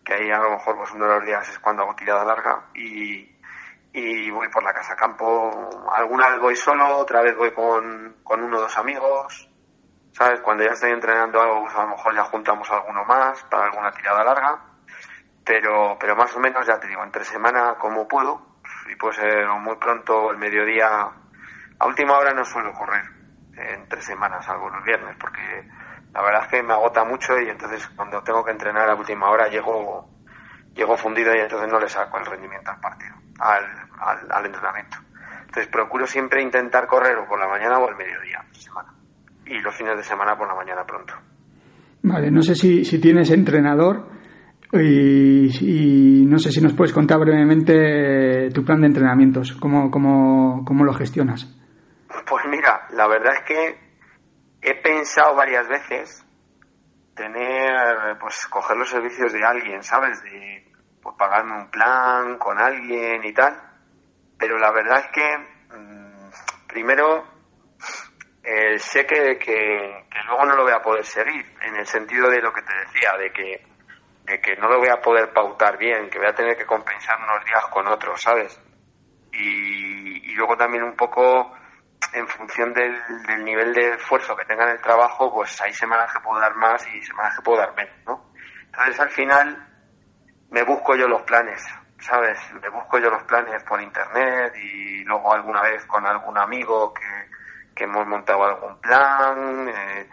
que 0.05 0.15
ahí 0.15 0.33
a 0.33 0.39
lo 0.39 0.51
mejor 0.51 0.79
pues 0.79 0.91
uno 0.91 1.07
de 1.07 1.15
los 1.15 1.25
días 1.25 1.49
es 1.49 1.61
cuando 1.61 1.85
hago 1.85 1.95
tirada 1.95 2.25
larga 2.25 2.71
y, 2.75 3.39
y 3.93 4.31
voy 4.33 4.49
por 4.49 4.65
la 4.65 4.73
casa 4.73 4.97
campo. 4.97 5.71
Alguna 5.95 6.31
vez 6.31 6.41
voy 6.41 6.57
solo, 6.57 6.97
otra 6.97 7.23
vez 7.23 7.37
voy 7.37 7.53
con, 7.53 8.17
con 8.25 8.43
uno 8.43 8.59
o 8.59 8.61
dos 8.63 8.77
amigos. 8.79 9.49
¿Sabes? 10.11 10.41
Cuando 10.41 10.65
ya 10.65 10.73
estoy 10.73 10.91
entrenando 10.91 11.41
algo, 11.41 11.61
pues 11.61 11.77
a 11.77 11.85
lo 11.85 11.91
mejor 11.91 12.17
ya 12.17 12.25
juntamos 12.25 12.69
alguno 12.69 13.05
más 13.05 13.45
para 13.45 13.67
alguna 13.67 13.93
tirada 13.93 14.25
larga. 14.25 14.59
Pero, 15.45 15.97
pero 16.01 16.17
más 16.17 16.35
o 16.35 16.41
menos, 16.41 16.67
ya 16.67 16.81
te 16.81 16.89
digo, 16.89 17.05
entre 17.05 17.25
semana 17.25 17.77
como 17.79 18.09
puedo. 18.09 18.50
Y 18.89 18.97
puede 18.97 19.15
ser 19.15 19.47
muy 19.61 19.77
pronto, 19.77 20.31
el 20.31 20.39
mediodía. 20.39 21.09
A 21.79 21.87
última 21.87 22.19
hora 22.19 22.33
no 22.33 22.45
suelo 22.45 22.73
correr 22.73 23.05
entre 23.57 24.01
semanas, 24.03 24.45
salvo 24.45 24.71
los 24.71 24.85
viernes, 24.85 25.17
porque 25.19 25.41
la 26.13 26.23
verdad 26.23 26.43
es 26.45 26.49
que 26.49 26.63
me 26.63 26.73
agota 26.73 27.05
mucho 27.05 27.39
y 27.41 27.49
entonces 27.49 27.87
cuando 27.97 28.23
tengo 28.23 28.45
que 28.45 28.53
entrenar 28.53 28.89
a 28.89 28.95
última 28.95 29.31
hora 29.31 29.49
llego, 29.49 30.09
llego 30.75 30.97
fundido 30.97 31.35
y 31.35 31.41
entonces 31.41 31.71
no 31.71 31.79
le 31.79 31.89
saco 31.89 32.19
el 32.19 32.27
rendimiento 32.27 32.71
al 32.71 32.81
partido. 32.81 33.15
al, 33.41 33.65
al, 34.31 34.47
entrenamiento. 34.47 34.97
Entonces 35.41 35.69
procuro 35.69 36.07
siempre 36.07 36.43
intentar 36.43 36.87
correr 36.87 37.17
o 37.19 37.27
por 37.27 37.39
la 37.39 37.49
mañana 37.49 37.79
o 37.79 37.89
al 37.89 37.97
mediodía 37.97 38.45
semana. 38.53 38.93
Y 39.47 39.59
los 39.61 39.75
fines 39.75 39.97
de 39.97 40.05
semana 40.05 40.37
por 40.37 40.47
la 40.47 40.55
mañana 40.55 40.85
pronto. 40.85 41.15
Vale, 42.03 42.31
no 42.31 42.43
sé 42.43 42.55
si, 42.55 42.85
si 42.85 43.01
tienes 43.01 43.31
entrenador 43.31 44.20
y, 44.73 46.25
no 46.27 46.39
sé 46.39 46.53
si 46.53 46.61
nos 46.61 46.75
puedes 46.75 46.93
contar 46.93 47.19
brevemente 47.19 48.51
tu 48.51 48.65
plan 48.65 48.81
de 48.81 48.87
entrenamientos, 48.87 49.53
cómo, 49.61 49.91
cómo, 49.91 50.65
cómo 50.65 50.85
lo 50.85 50.95
gestionas. 50.95 51.47
Pues 52.29 52.45
mira, 52.49 52.87
la 52.93 53.09
verdad 53.09 53.35
es 53.35 53.43
que 53.43 53.79
he 54.63 54.75
pensado 54.83 55.35
varias 55.35 55.69
veces 55.69 56.25
tener, 57.15 58.17
pues 58.21 58.47
coger 58.47 58.77
los 58.77 58.89
servicios 58.89 59.33
de 59.33 59.45
alguien, 59.45 59.83
¿sabes? 59.83 60.23
De 60.23 60.65
pues, 61.03 61.17
pagarme 61.19 61.57
un 61.57 61.71
plan 61.71 62.39
con 62.39 62.59
alguien 62.59 63.25
y 63.25 63.33
tal. 63.33 63.61
Pero 64.39 64.59
la 64.59 64.71
verdad 64.71 65.01
es 65.01 65.09
que, 65.13 65.39
mm, 65.77 66.31
primero, 66.69 67.25
eh, 68.43 68.79
sé 68.79 69.05
que, 69.07 69.39
que, 69.39 70.07
luego 70.27 70.47
no 70.47 70.57
lo 70.57 70.63
voy 70.63 70.73
a 70.73 70.83
poder 70.83 71.05
seguir, 71.05 71.45
en 71.63 71.77
el 71.77 71.87
sentido 71.87 72.31
de 72.31 72.41
lo 72.41 72.53
que 72.53 72.63
te 72.63 72.73
decía, 72.75 73.17
de 73.19 73.33
que, 73.33 73.70
que 74.39 74.57
no 74.57 74.69
lo 74.69 74.79
voy 74.79 74.89
a 74.89 75.01
poder 75.01 75.33
pautar 75.33 75.77
bien, 75.77 76.09
que 76.09 76.19
voy 76.19 76.29
a 76.29 76.35
tener 76.35 76.57
que 76.57 76.67
compensar 76.67 77.19
unos 77.19 77.45
días 77.45 77.65
con 77.67 77.87
otros, 77.89 78.21
¿sabes? 78.21 78.61
Y, 79.33 80.35
luego 80.35 80.57
también 80.57 80.85
un 80.85 80.97
poco 80.97 81.53
en 82.15 82.27
función 82.29 82.73
del, 82.73 82.97
del, 83.27 83.45
nivel 83.45 83.75
de 83.75 83.95
esfuerzo 83.95 84.35
que 84.35 84.45
tenga 84.47 84.65
en 84.65 84.71
el 84.71 84.81
trabajo, 84.81 85.31
pues 85.33 85.61
hay 85.61 85.73
semanas 85.73 86.13
que 86.13 86.21
puedo 86.21 86.41
dar 86.41 86.55
más 86.55 86.87
y 86.95 87.03
semanas 87.03 87.37
que 87.37 87.43
puedo 87.43 87.59
dar 87.59 87.75
menos, 87.75 87.95
¿no? 88.07 88.33
Entonces 88.67 89.01
al 89.01 89.11
final 89.11 89.69
me 90.51 90.63
busco 90.63 90.97
yo 90.97 91.07
los 91.09 91.23
planes, 91.23 91.63
¿sabes? 91.99 92.39
Me 92.63 92.69
busco 92.71 92.99
yo 92.99 93.11
los 93.11 93.23
planes 93.25 93.63
por 93.65 93.83
internet 93.83 94.55
y 94.57 95.05
luego 95.05 95.35
alguna 95.35 95.63
vez 95.63 95.85
con 95.87 96.07
algún 96.07 96.39
amigo 96.39 96.95
que, 96.95 97.29
que 97.75 97.85
hemos 97.85 98.07
montado 98.07 98.45
algún 98.45 98.81
plan, 98.81 99.69
eh, 99.69 100.09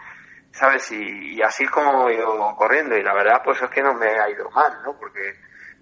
¿sabes? 0.58 0.92
Y, 0.92 1.42
así 1.42 1.66
como 1.68 2.10
he 2.10 2.16
ido 2.16 2.56
corriendo 2.56 2.98
y 2.98 3.04
la 3.04 3.14
verdad 3.14 3.42
pues 3.44 3.62
es 3.62 3.70
que 3.70 3.84
no 3.84 3.94
me 3.94 4.08
ha 4.08 4.30
ido 4.30 4.50
mal, 4.50 4.82
¿no? 4.84 4.98
Porque 4.98 5.36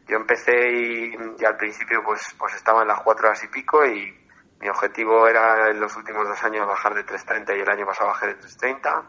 yo 0.08 0.18
empecé 0.18 0.70
y, 0.70 1.16
y 1.40 1.46
al 1.46 1.56
principio 1.56 2.04
pues, 2.04 2.36
pues 2.38 2.54
estaba 2.56 2.82
en 2.82 2.90
las 2.90 3.02
cuatro 3.02 3.28
horas 3.28 3.44
y 3.44 3.48
pico 3.48 3.86
y 3.86 4.14
mi 4.60 4.70
objetivo 4.70 5.28
era 5.28 5.70
en 5.70 5.80
los 5.80 5.96
últimos 5.96 6.28
dos 6.28 6.44
años 6.44 6.68
bajar 6.68 6.94
de 6.94 7.06
3.30 7.06 7.58
y 7.58 7.62
el 7.62 7.70
año 7.70 7.86
pasado 7.86 8.10
bajé 8.10 8.28
de 8.28 8.38
3.30 8.38 9.04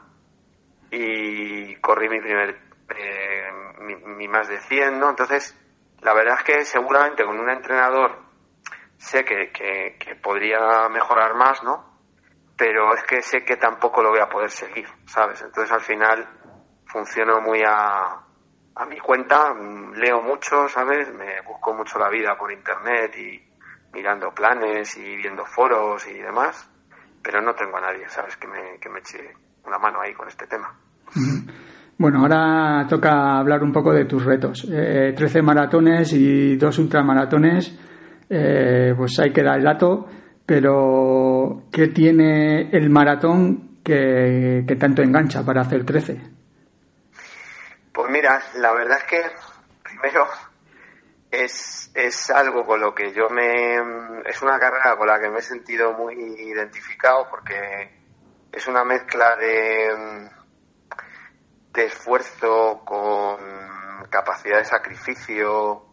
y 0.91 1.77
corrí 1.77 2.09
mi 2.09 2.21
primer, 2.21 2.61
eh, 2.97 3.51
mi, 3.81 4.29
más 4.29 4.49
de 4.49 4.61
100, 4.61 5.01
¿no? 5.01 5.11
Entonces, 5.11 5.59
la 6.01 6.15
verdad 6.15 6.37
es 6.39 6.45
que 6.45 6.65
seguramente 6.65 7.25
con 7.25 7.39
un 7.39 7.51
entrenador 7.51 8.23
sé 8.99 9.25
que, 9.25 9.51
que, 9.51 10.15
podría 10.17 10.89
mejorar 10.89 11.35
más, 11.35 11.63
¿no? 11.63 11.96
Pero 12.57 12.95
es 12.95 13.03
que 13.05 13.21
sé 13.21 13.45
que 13.45 13.57
tampoco 13.57 14.03
lo 14.03 14.11
voy 14.11 14.21
a 14.21 14.29
poder 14.29 14.51
seguir, 14.51 14.87
¿sabes? 15.07 15.43
Entonces 15.43 15.71
al 15.73 15.83
final 15.83 16.27
funciono 16.87 17.41
muy 17.41 17.63
a, 17.67 18.23
a 18.75 18.87
mi 18.87 18.99
cuenta, 18.99 19.55
leo 19.95 20.23
mucho, 20.23 20.69
¿sabes? 20.69 21.13
Me 21.13 21.43
busco 21.47 21.75
mucho 21.75 21.99
la 21.99 22.09
vida 22.09 22.37
por 22.39 22.51
internet 22.51 23.15
y, 23.19 23.47
mirando 23.97 24.31
planes 24.31 24.97
y 24.99 25.17
viendo 25.17 25.45
foros 25.47 26.07
y 26.07 26.19
demás, 26.19 26.71
pero 27.23 27.41
no 27.41 27.55
tengo 27.55 27.79
a 27.79 27.81
nadie, 27.81 28.07
¿sabes?, 28.09 28.37
que 28.37 28.47
me, 28.47 28.79
que 28.79 28.91
me 28.91 28.99
eche 28.99 29.19
una 29.65 29.79
mano 29.79 30.01
ahí 30.03 30.13
con 30.13 30.29
este 30.29 30.47
tema. 30.47 30.73
Bueno, 31.99 32.21
ahora 32.21 32.87
toca 32.87 33.39
hablar 33.39 33.63
un 33.63 33.73
poco 33.73 33.91
de 33.91 34.05
tus 34.05 34.23
retos. 34.23 34.69
Eh, 34.71 35.15
13 35.17 35.41
maratones 35.41 36.13
y 36.13 36.57
dos 36.57 36.79
ultramaratones, 36.79 37.75
eh, 38.29 38.93
pues 38.95 39.19
hay 39.19 39.33
que 39.33 39.43
dar 39.43 39.57
el 39.57 39.65
dato, 39.65 40.07
pero 40.45 41.36
¿qué 41.73 41.89
tiene 41.89 42.71
el 42.71 42.91
maratón 42.91 43.81
que, 43.85 44.65
tanto 44.79 45.03
engancha 45.03 45.45
para 45.45 45.63
hacer 45.63 45.85
13? 45.85 46.21
Pues 47.93 48.11
mira, 48.11 48.43
la 48.57 48.73
verdad 48.73 48.99
es 48.99 49.05
que 49.05 49.23
primero 49.83 50.27
es, 51.31 51.91
es 51.95 52.31
algo 52.31 52.65
con 52.67 52.81
lo 52.81 52.95
que 52.95 53.13
yo 53.13 53.29
me... 53.31 53.77
es 54.27 54.43
una 54.43 54.59
carrera 54.59 54.97
con 54.97 55.07
la 55.07 55.21
que 55.21 55.31
me 55.31 55.39
he 55.39 55.43
sentido 55.43 55.93
muy 55.93 56.15
identificado 56.15 57.27
porque 57.31 57.91
es 58.53 58.67
una 58.67 58.85
mezcla 58.85 59.37
de 59.37 60.31
esfuerzo 61.75 62.83
con 62.85 63.37
capacidad 64.11 64.59
de 64.59 64.65
sacrificio 64.65 65.87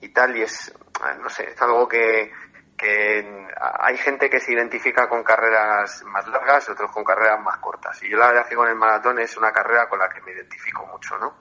y 0.00 0.08
tal 0.10 0.36
y 0.36 0.42
es, 0.42 0.72
no 1.20 1.28
sé, 1.28 1.50
es 1.50 1.62
algo 1.62 1.88
que, 1.88 2.30
que 2.78 3.48
hay 3.80 3.96
gente 3.98 4.30
que 4.30 4.38
se 4.38 4.52
identifica 4.52 5.08
con 5.08 5.24
carreras 5.24 6.02
más 6.04 6.26
largas 6.28 6.68
y 6.68 6.72
otros 6.72 6.92
con 6.92 7.02
carreras 7.02 7.40
más 7.40 7.58
cortas. 7.58 8.00
Y 8.04 8.08
yo 8.08 8.16
la 8.16 8.28
verdad 8.28 8.48
que 8.48 8.54
con 8.54 8.68
el 8.68 8.76
maratón 8.76 9.18
es 9.18 9.36
una 9.36 9.52
carrera 9.52 9.88
con 9.88 9.98
la 9.98 10.08
que 10.08 10.22
me 10.22 10.32
identifico 10.32 10.86
mucho, 10.86 11.18
¿no? 11.18 11.34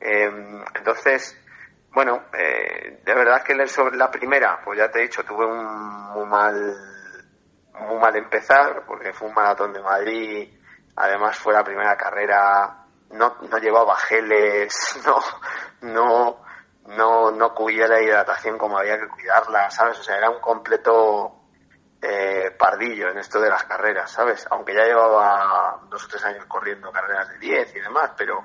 Eh, 0.00 0.28
entonces, 0.74 1.40
bueno, 1.92 2.24
eh, 2.32 3.00
de 3.04 3.14
verdad 3.14 3.42
que 3.42 3.66
sobre 3.68 3.96
la 3.96 4.10
primera, 4.10 4.60
pues 4.64 4.78
ya 4.78 4.90
te 4.90 4.98
he 4.98 5.02
dicho, 5.02 5.24
tuve 5.24 5.46
un 5.46 5.64
muy 6.12 6.26
mal, 6.26 6.76
muy 7.74 7.98
mal 7.98 8.16
empezar, 8.16 8.84
porque 8.86 9.12
fue 9.12 9.28
un 9.28 9.34
maratón 9.34 9.72
de 9.72 9.80
Madrid, 9.80 10.52
además 10.96 11.38
fue 11.38 11.54
la 11.54 11.62
primera 11.62 11.96
carrera, 11.96 12.86
no, 13.12 13.36
no 13.40 13.58
llevaba 13.58 13.96
geles, 13.96 15.00
no, 15.06 15.92
no, 15.92 16.45
no, 16.88 17.30
no 17.30 17.54
cuidé 17.54 17.88
la 17.88 18.02
hidratación 18.02 18.58
como 18.58 18.78
había 18.78 18.98
que 18.98 19.08
cuidarla, 19.08 19.70
¿sabes? 19.70 19.98
O 19.98 20.02
sea, 20.02 20.16
era 20.16 20.30
un 20.30 20.40
completo 20.40 21.36
eh, 22.00 22.54
pardillo 22.58 23.10
en 23.10 23.18
esto 23.18 23.40
de 23.40 23.50
las 23.50 23.64
carreras, 23.64 24.10
¿sabes? 24.10 24.46
Aunque 24.50 24.74
ya 24.74 24.84
llevaba 24.84 25.80
dos 25.88 26.04
o 26.04 26.08
tres 26.08 26.24
años 26.24 26.46
corriendo 26.46 26.92
carreras 26.92 27.28
de 27.30 27.38
10 27.38 27.76
y 27.76 27.80
demás, 27.80 28.12
pero 28.16 28.44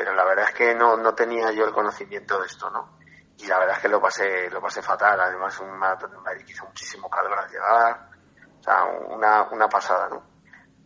pero 0.00 0.14
la 0.14 0.24
verdad 0.24 0.46
es 0.48 0.54
que 0.54 0.74
no, 0.74 0.96
no 0.96 1.14
tenía 1.14 1.52
yo 1.52 1.66
el 1.66 1.74
conocimiento 1.74 2.40
de 2.40 2.46
esto, 2.46 2.70
¿no? 2.70 2.96
Y 3.36 3.46
la 3.46 3.58
verdad 3.58 3.76
es 3.76 3.82
que 3.82 3.88
lo 3.90 4.00
pasé, 4.00 4.48
lo 4.48 4.58
pasé 4.58 4.80
fatal, 4.80 5.20
además 5.20 5.60
un 5.60 5.76
maratón 5.76 6.14
en 6.14 6.22
Madrid 6.22 6.46
hizo 6.48 6.64
muchísimo 6.64 7.10
calor 7.10 7.38
al 7.38 7.50
llegar, 7.50 8.08
o 8.58 8.62
sea, 8.62 8.84
una, 8.86 9.42
una 9.50 9.68
pasada, 9.68 10.08
¿no? 10.08 10.22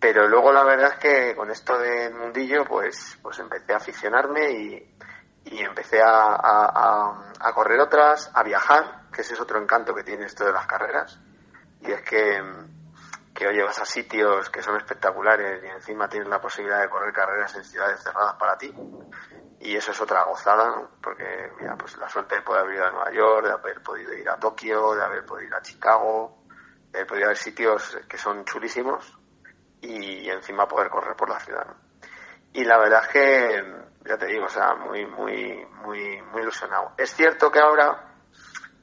Pero 0.01 0.27
luego 0.27 0.53
la 0.53 0.65
verdad 0.65 0.95
es 0.95 0.99
que 0.99 1.37
con 1.37 1.49
esto 1.49 1.79
del 1.79 2.13
mundillo, 2.13 2.65
pues, 2.65 3.17
pues 3.23 3.39
empecé 3.39 3.73
a 3.73 3.77
aficionarme 3.77 4.51
y, 4.51 4.99
y 5.45 5.61
empecé 5.61 6.01
a, 6.03 6.37
a, 7.41 7.53
correr 7.53 7.81
otras, 7.81 8.31
a 8.35 8.43
viajar, 8.43 9.03
que 9.13 9.21
ese 9.21 9.35
es 9.35 9.41
otro 9.41 9.61
encanto 9.61 9.95
que 9.95 10.03
tiene 10.03 10.27
esto 10.27 10.45
de 10.45 10.53
las 10.53 10.67
carreras. 10.67 11.21
Y 11.81 11.93
es 11.93 12.03
que, 12.03 12.43
que 13.35 13.47
hoy 13.47 13.61
vas 13.63 13.79
a 13.79 13.85
sitios 13.85 14.49
que 14.49 14.63
son 14.63 14.77
espectaculares 14.77 15.63
y 15.63 15.67
encima 15.67 16.09
tienes 16.09 16.29
la 16.29 16.41
posibilidad 16.41 16.81
de 16.81 16.89
correr 16.89 17.13
carreras 17.13 17.55
en 17.57 17.65
ciudades 17.65 18.03
cerradas 18.03 18.35
para 18.37 18.57
ti. 18.57 18.75
Y 19.61 19.77
eso 19.77 19.93
es 19.93 20.01
otra 20.01 20.25
gozada, 20.25 20.89
porque 21.03 21.53
mira, 21.61 21.77
pues 21.77 21.97
la 21.99 22.09
suerte 22.09 22.37
de 22.37 22.43
poder 22.43 22.63
haber 22.63 22.77
ido 22.77 22.87
a 22.87 22.91
Nueva 22.91 23.13
York, 23.13 23.47
de 23.47 23.53
haber 23.53 23.83
podido 23.83 24.13
ir 24.15 24.29
a 24.29 24.39
Tokio, 24.39 24.95
de 24.95 25.05
haber 25.05 25.25
podido 25.25 25.49
ir 25.49 25.55
a 25.55 25.63
Chicago, 25.63 26.39
de 26.91 26.99
haber 26.99 27.07
podido 27.07 27.27
ir 27.31 27.33
a 27.33 27.37
sitios 27.37 27.99
que 28.09 28.19
son 28.19 28.45
chulísimos 28.45 29.19
y 29.81 30.29
encima 30.31 30.67
poder 30.67 30.89
correr 30.89 31.15
por 31.15 31.29
la 31.29 31.39
ciudad. 31.39 31.67
Y 32.55 32.65
la 32.65 32.79
verdad 32.79 33.03
es 33.03 33.09
que, 33.09 33.65
ya 34.05 34.19
te 34.19 34.27
digo, 34.27 34.45
o 34.45 34.49
sea, 34.49 34.75
muy, 34.75 35.07
muy, 35.07 35.67
muy, 35.83 36.21
muy 36.23 36.43
ilusionado. 36.43 36.93
Es 36.97 37.15
cierto 37.15 37.51
que 37.51 37.59
ahora, 37.59 38.15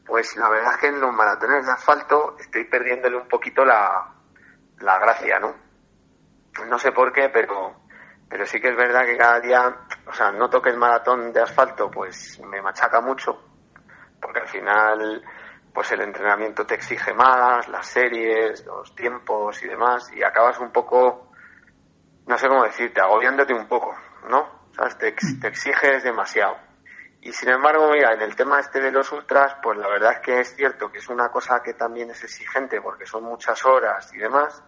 pues 0.05 0.35
la 0.35 0.49
verdad 0.49 0.73
es 0.73 0.77
que 0.79 0.87
en 0.87 0.99
los 0.99 1.13
maratones 1.13 1.65
de 1.65 1.71
asfalto 1.71 2.35
estoy 2.39 2.65
perdiéndole 2.65 3.17
un 3.17 3.27
poquito 3.27 3.63
la, 3.63 4.13
la 4.79 4.99
gracia, 4.99 5.39
¿no? 5.39 5.55
No 6.67 6.79
sé 6.79 6.91
por 6.91 7.13
qué, 7.13 7.29
pero, 7.29 7.83
pero 8.27 8.45
sí 8.45 8.59
que 8.59 8.69
es 8.69 8.75
verdad 8.75 9.05
que 9.05 9.17
cada 9.17 9.39
día, 9.39 9.77
o 10.07 10.13
sea, 10.13 10.31
noto 10.31 10.61
que 10.61 10.69
el 10.69 10.77
maratón 10.77 11.31
de 11.31 11.41
asfalto 11.41 11.89
pues 11.91 12.39
me 12.39 12.61
machaca 12.61 12.99
mucho, 12.99 13.39
porque 14.19 14.39
al 14.39 14.47
final 14.47 15.23
pues 15.73 15.91
el 15.93 16.01
entrenamiento 16.01 16.65
te 16.65 16.75
exige 16.75 17.13
más, 17.13 17.69
las 17.69 17.87
series, 17.87 18.65
los 18.65 18.93
tiempos 18.95 19.63
y 19.63 19.67
demás, 19.67 20.11
y 20.13 20.21
acabas 20.21 20.59
un 20.59 20.71
poco, 20.71 21.31
no 22.27 22.37
sé 22.37 22.47
cómo 22.49 22.63
decirte, 22.63 22.99
agobiándote 22.99 23.53
un 23.53 23.67
poco, 23.67 23.95
¿no? 24.27 24.60
Te, 24.97 25.11
te 25.13 25.47
exiges 25.47 26.03
demasiado. 26.03 26.57
Y 27.23 27.31
sin 27.33 27.49
embargo, 27.49 27.87
mira, 27.91 28.13
en 28.13 28.21
el 28.21 28.35
tema 28.35 28.59
este 28.59 28.81
de 28.81 28.91
los 28.91 29.11
ultras, 29.11 29.55
pues 29.61 29.77
la 29.77 29.87
verdad 29.87 30.13
es 30.13 30.19
que 30.21 30.39
es 30.39 30.55
cierto 30.55 30.91
que 30.91 30.97
es 30.97 31.07
una 31.07 31.29
cosa 31.29 31.61
que 31.61 31.75
también 31.75 32.09
es 32.09 32.23
exigente 32.23 32.81
porque 32.81 33.05
son 33.05 33.23
muchas 33.23 33.63
horas 33.63 34.11
y 34.15 34.17
demás, 34.17 34.63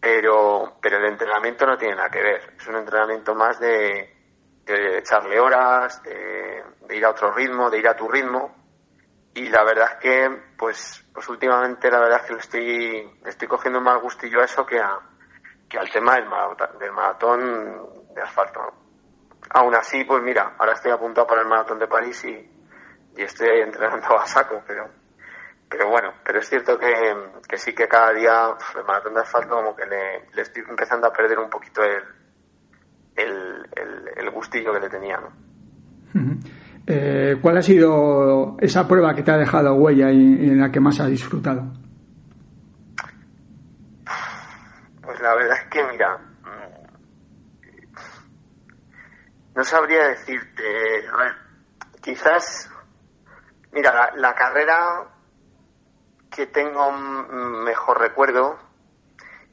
pero, 0.00 0.78
pero 0.80 0.96
el 0.96 1.04
entrenamiento 1.04 1.66
no 1.66 1.76
tiene 1.76 1.96
nada 1.96 2.08
que 2.08 2.22
ver. 2.22 2.54
Es 2.58 2.66
un 2.66 2.76
entrenamiento 2.76 3.34
más 3.34 3.60
de, 3.60 4.16
echarle 4.64 5.38
horas, 5.38 6.02
de, 6.02 6.64
ir 6.96 7.04
a 7.04 7.10
otro 7.10 7.30
ritmo, 7.32 7.68
de 7.68 7.78
ir 7.78 7.88
a 7.88 7.96
tu 7.96 8.08
ritmo. 8.08 8.56
Y 9.34 9.48
la 9.50 9.62
verdad 9.62 9.92
es 9.92 9.98
que, 9.98 10.42
pues, 10.56 11.04
pues 11.12 11.28
últimamente 11.28 11.90
la 11.90 12.00
verdad 12.00 12.20
es 12.22 12.26
que 12.26 12.32
le 12.32 12.40
estoy, 12.40 13.20
estoy 13.26 13.48
cogiendo 13.48 13.82
más 13.82 14.00
gustillo 14.00 14.40
a 14.40 14.46
eso 14.46 14.64
que, 14.64 14.80
a, 14.80 14.98
que 15.68 15.78
al 15.78 15.90
tema 15.90 16.14
del 16.14 16.24
maratón, 16.24 16.78
del 16.78 16.92
maratón 16.92 18.14
de 18.14 18.22
asfalto. 18.22 18.79
Aún 19.50 19.74
así, 19.74 20.04
pues 20.04 20.22
mira, 20.22 20.54
ahora 20.58 20.72
estoy 20.74 20.92
apuntado 20.92 21.26
para 21.26 21.42
el 21.42 21.48
maratón 21.48 21.78
de 21.78 21.88
París 21.88 22.24
y, 22.24 22.50
y 23.16 23.22
estoy 23.22 23.48
ahí 23.48 23.60
entrenando 23.62 24.18
a 24.18 24.26
saco, 24.26 24.62
pero, 24.66 24.88
pero 25.68 25.88
bueno, 25.90 26.12
pero 26.24 26.38
es 26.38 26.48
cierto 26.48 26.78
que, 26.78 26.86
que 27.48 27.56
sí 27.56 27.74
que 27.74 27.88
cada 27.88 28.12
día 28.12 28.54
el 28.76 28.84
maratón 28.84 29.14
de 29.14 29.20
asfalto 29.20 29.56
como 29.56 29.74
que 29.74 29.86
le, 29.86 30.28
le 30.34 30.42
estoy 30.42 30.62
empezando 30.68 31.08
a 31.08 31.12
perder 31.12 31.38
un 31.38 31.50
poquito 31.50 31.82
el, 31.82 32.02
el, 33.16 33.68
el, 33.76 34.08
el 34.16 34.30
gustillo 34.30 34.72
que 34.72 34.80
le 34.80 34.88
tenía, 34.88 35.16
¿no? 35.18 35.50
Eh, 36.86 37.36
¿Cuál 37.40 37.58
ha 37.58 37.62
sido 37.62 38.56
esa 38.60 38.88
prueba 38.88 39.14
que 39.14 39.22
te 39.22 39.30
ha 39.30 39.36
dejado 39.36 39.74
huella 39.74 40.10
y, 40.10 40.46
y 40.46 40.50
en 40.50 40.60
la 40.60 40.70
que 40.70 40.80
más 40.80 40.98
has 41.00 41.08
disfrutado? 41.08 41.72
Pues 45.02 45.20
la 45.20 45.34
verdad 45.34 45.56
es 45.62 45.68
que, 45.70 45.84
mira, 45.92 46.18
mm, 46.18 46.70
no 49.54 49.64
sabría 49.64 50.08
decirte, 50.08 51.08
a 51.08 51.16
ver, 51.16 51.36
quizás, 52.00 52.70
mira, 53.72 53.92
la, 53.92 54.12
la 54.16 54.34
carrera 54.34 55.08
que 56.30 56.46
tengo 56.46 56.92
mejor 56.92 58.00
recuerdo 58.00 58.58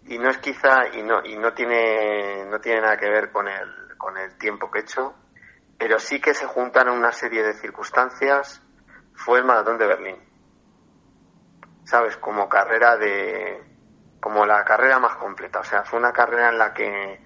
y 0.05 0.19
no 0.19 0.29
es 0.29 0.37
quizá 0.37 0.87
y 0.93 1.03
no 1.03 1.25
y 1.25 1.35
no 1.35 1.53
tiene 1.53 2.45
no 2.45 2.61
tiene 2.61 2.81
nada 2.81 2.97
que 2.97 3.09
ver 3.09 3.31
con 3.31 3.47
el 3.47 3.97
con 3.97 4.15
el 4.15 4.37
tiempo 4.37 4.69
que 4.69 4.79
he 4.79 4.81
hecho 4.83 5.15
pero 5.77 5.99
sí 5.99 6.19
que 6.19 6.33
se 6.33 6.45
juntaron 6.45 6.97
una 6.97 7.11
serie 7.11 7.43
de 7.43 7.53
circunstancias 7.53 8.61
fue 9.13 9.39
el 9.39 9.45
maratón 9.45 9.77
de 9.77 9.87
Berlín. 9.87 10.17
Sabes 11.83 12.17
como 12.17 12.49
carrera 12.49 12.97
de 12.97 13.63
como 14.19 14.45
la 14.45 14.63
carrera 14.63 14.99
más 14.99 15.15
completa. 15.17 15.59
O 15.59 15.63
sea 15.63 15.83
fue 15.83 15.99
una 15.99 16.11
carrera 16.11 16.49
en 16.49 16.57
la 16.57 16.73
que 16.73 17.21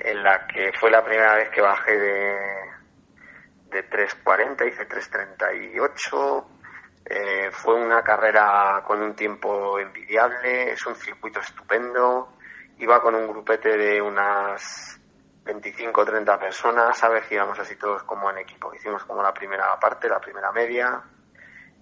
en 0.00 0.22
la 0.22 0.46
que 0.46 0.72
fue 0.78 0.90
la 0.90 1.04
primera 1.04 1.34
vez 1.34 1.50
que 1.50 1.60
bajé 1.60 1.98
de 1.98 2.70
de 3.70 3.88
3.40 3.88 4.66
hice 4.68 4.88
3.38 4.88 6.44
eh, 7.04 7.50
fue 7.50 7.74
una 7.74 8.02
carrera 8.02 8.82
con 8.86 9.02
un 9.02 9.14
tiempo 9.14 9.78
envidiable, 9.78 10.72
es 10.72 10.86
un 10.86 10.94
circuito 10.94 11.40
estupendo. 11.40 12.36
Iba 12.78 13.00
con 13.00 13.14
un 13.14 13.26
grupete 13.26 13.76
de 13.76 14.00
unas 14.00 15.00
25 15.44 16.00
o 16.00 16.04
30 16.04 16.38
personas, 16.38 16.96
¿sabes? 16.96 17.26
Que 17.26 17.34
íbamos 17.34 17.58
así 17.58 17.76
todos 17.76 18.02
como 18.04 18.30
en 18.30 18.38
equipo. 18.38 18.72
Hicimos 18.74 19.04
como 19.04 19.22
la 19.22 19.34
primera 19.34 19.78
parte, 19.80 20.08
la 20.08 20.20
primera 20.20 20.52
media. 20.52 21.02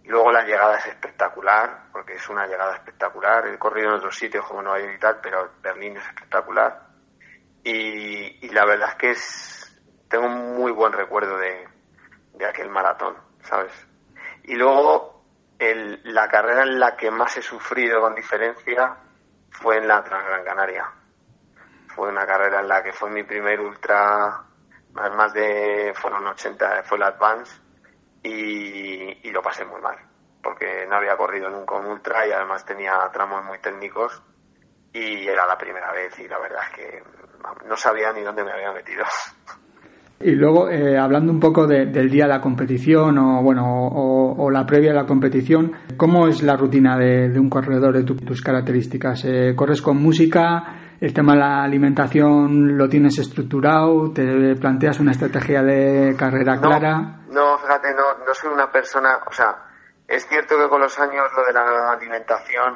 Y 0.03 0.09
luego 0.09 0.33
la 0.33 0.45
llegada 0.45 0.79
es 0.79 0.87
espectacular, 0.87 1.89
porque 1.93 2.15
es 2.15 2.29
una 2.29 2.47
llegada 2.47 2.77
espectacular. 2.77 3.47
He 3.49 3.59
corrido 3.59 3.91
en 3.91 3.97
otros 3.97 4.17
sitios 4.17 4.47
como 4.47 4.63
Nueva 4.63 4.81
York 4.81 4.95
y 4.97 5.01
tal, 5.01 5.21
pero 5.21 5.51
Berlín 5.61 5.97
es 5.99 6.07
espectacular. 6.07 6.88
Y, 7.71 8.49
la 8.49 8.65
verdad 8.65 8.89
es 8.89 8.95
que 8.95 9.11
es, 9.11 9.81
tengo 10.09 10.25
un 10.25 10.57
muy 10.57 10.73
buen 10.73 10.91
recuerdo 10.91 11.37
de, 11.37 11.69
de 12.33 12.47
aquel 12.47 12.71
maratón, 12.71 13.15
¿sabes? 13.43 13.73
Y 14.45 14.55
luego 14.55 15.23
el, 15.59 16.01
la 16.05 16.29
carrera 16.29 16.63
en 16.63 16.81
la 16.81 16.97
que 16.97 17.11
más 17.11 17.37
he 17.37 17.43
sufrido 17.43 18.01
con 18.01 18.15
diferencia 18.15 18.97
fue 19.51 19.77
en 19.77 19.87
la 19.87 20.03
Transgran 20.03 20.45
Canaria. 20.45 20.91
Fue 21.89 22.09
una 22.09 22.27
carrera 22.27 22.61
en 22.61 22.69
la 22.69 22.83
que 22.83 22.95
fue 22.95 23.11
mi 23.11 23.25
primer 23.25 23.61
ultra, 23.61 24.45
más, 24.95 25.35
de, 25.35 25.93
fueron 25.95 26.27
80, 26.27 26.85
fue 26.85 26.97
el 26.97 27.03
Advance 27.03 27.61
y 28.23 29.31
lo 29.31 29.43
pasé 29.43 29.67
muy 29.67 29.83
mal, 29.83 29.99
porque 30.43 30.87
no 30.87 30.97
había 30.97 31.19
corrido 31.19 31.51
nunca 31.51 31.75
un 31.75 31.87
ultra 31.87 32.27
y 32.27 32.33
además 32.33 32.65
tenía 32.65 32.95
tramos 33.13 33.45
muy 33.45 33.59
técnicos 33.59 34.23
y 34.91 35.29
era 35.29 35.47
la 35.47 35.59
primera 35.59 35.93
vez 35.93 36.19
y 36.19 36.29
la 36.29 36.39
verdad 36.39 36.63
es 36.71 36.77
que 36.77 37.18
no 37.67 37.77
sabía 37.77 38.13
ni 38.13 38.23
dónde 38.23 38.45
me 38.45 38.53
había 38.53 38.73
metido. 38.73 39.05
Y 40.21 40.33
luego, 40.33 40.69
eh, 40.69 40.99
hablando 40.99 41.31
un 41.31 41.39
poco 41.39 41.67
de, 41.69 41.87
del 41.87 42.11
día 42.11 42.25
de 42.25 42.31
la 42.31 42.41
competición 42.41 43.17
o, 43.19 43.41
bueno, 43.41 43.65
o, 43.87 44.35
o, 44.37 44.51
la 44.51 44.67
previa 44.67 44.91
a 44.91 44.95
la 44.95 45.07
competición, 45.07 45.73
¿cómo 45.97 46.27
es 46.27 46.43
la 46.43 46.57
rutina 46.57 46.99
de, 46.99 47.29
de 47.29 47.39
un 47.39 47.49
corredor 47.49 47.95
de 47.95 48.03
tu, 48.03 48.17
tus 48.17 48.43
características? 48.43 49.25
Eh, 49.25 49.55
¿Corres 49.55 49.81
con 49.81 50.03
música? 50.03 50.97
¿El 51.01 51.15
tema 51.15 51.35
de 51.35 51.39
la 51.39 51.63
alimentación 51.63 52.77
lo 52.77 52.89
tienes 52.89 53.17
estructurado? 53.21 54.11
¿Te 54.13 54.57
planteas 54.57 54.99
una 54.99 55.13
estrategia 55.13 55.63
de 55.63 56.17
carrera 56.19 56.57
No, 56.57 56.63
clara? 56.63 57.21
No, 57.31 57.57
fíjate, 57.59 57.95
no, 57.95 58.25
no 58.27 58.35
soy 58.35 58.51
una 58.53 58.73
persona, 58.73 59.21
o 59.25 59.33
sea, 59.33 59.57
es 60.09 60.27
cierto 60.27 60.57
que 60.59 60.69
con 60.69 60.81
los 60.81 60.99
años 60.99 61.27
lo 61.37 61.45
de 61.47 61.53
la 61.53 61.93
alimentación 61.93 62.75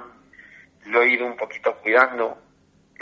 lo 0.87 1.03
he 1.03 1.13
ido 1.13 1.27
un 1.27 1.37
poquito 1.37 1.75
cuidando, 1.83 2.37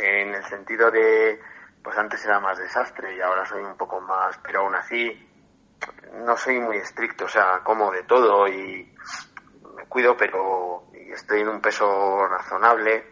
en 0.01 0.35
el 0.35 0.45
sentido 0.45 0.91
de, 0.91 1.41
pues 1.83 1.97
antes 1.99 2.25
era 2.25 2.41
más 2.41 2.59
desastre 2.59 3.15
y 3.15 3.21
ahora 3.21 3.45
soy 3.47 3.63
un 3.63 3.77
poco 3.77 4.01
más, 4.01 4.39
pero 4.39 4.61
aún 4.61 4.75
así 4.75 5.27
no 6.25 6.37
soy 6.37 6.61
muy 6.61 6.77
estricto, 6.77 7.25
o 7.25 7.29
sea, 7.29 7.61
como 7.63 7.91
de 7.91 8.03
todo 8.03 8.49
y 8.49 8.95
me 9.77 9.87
cuido, 9.87 10.17
pero 10.17 10.89
y 10.93 11.13
estoy 11.13 11.41
en 11.41 11.49
un 11.49 11.61
peso 11.61 12.27
razonable, 12.27 13.05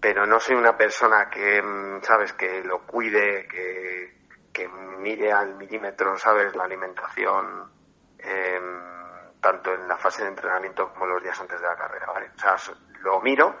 pero 0.00 0.26
no 0.26 0.40
soy 0.40 0.56
una 0.56 0.76
persona 0.76 1.28
que, 1.28 1.60
mm, 1.62 2.02
sabes, 2.02 2.32
que 2.32 2.62
lo 2.64 2.86
cuide, 2.86 3.46
que, 3.46 4.20
que 4.52 4.68
mire 4.68 5.32
al 5.32 5.56
milímetro, 5.56 6.16
sabes, 6.16 6.54
la 6.56 6.64
alimentación, 6.64 7.70
eh, 8.18 8.60
tanto 9.40 9.72
en 9.72 9.88
la 9.88 9.96
fase 9.96 10.22
de 10.22 10.28
entrenamiento 10.28 10.92
como 10.92 11.06
los 11.06 11.22
días 11.22 11.40
antes 11.40 11.60
de 11.60 11.66
la 11.66 11.76
carrera, 11.76 12.06
¿vale? 12.06 12.30
O 12.34 12.38
sea, 12.38 12.56
lo 13.00 13.20
miro, 13.20 13.54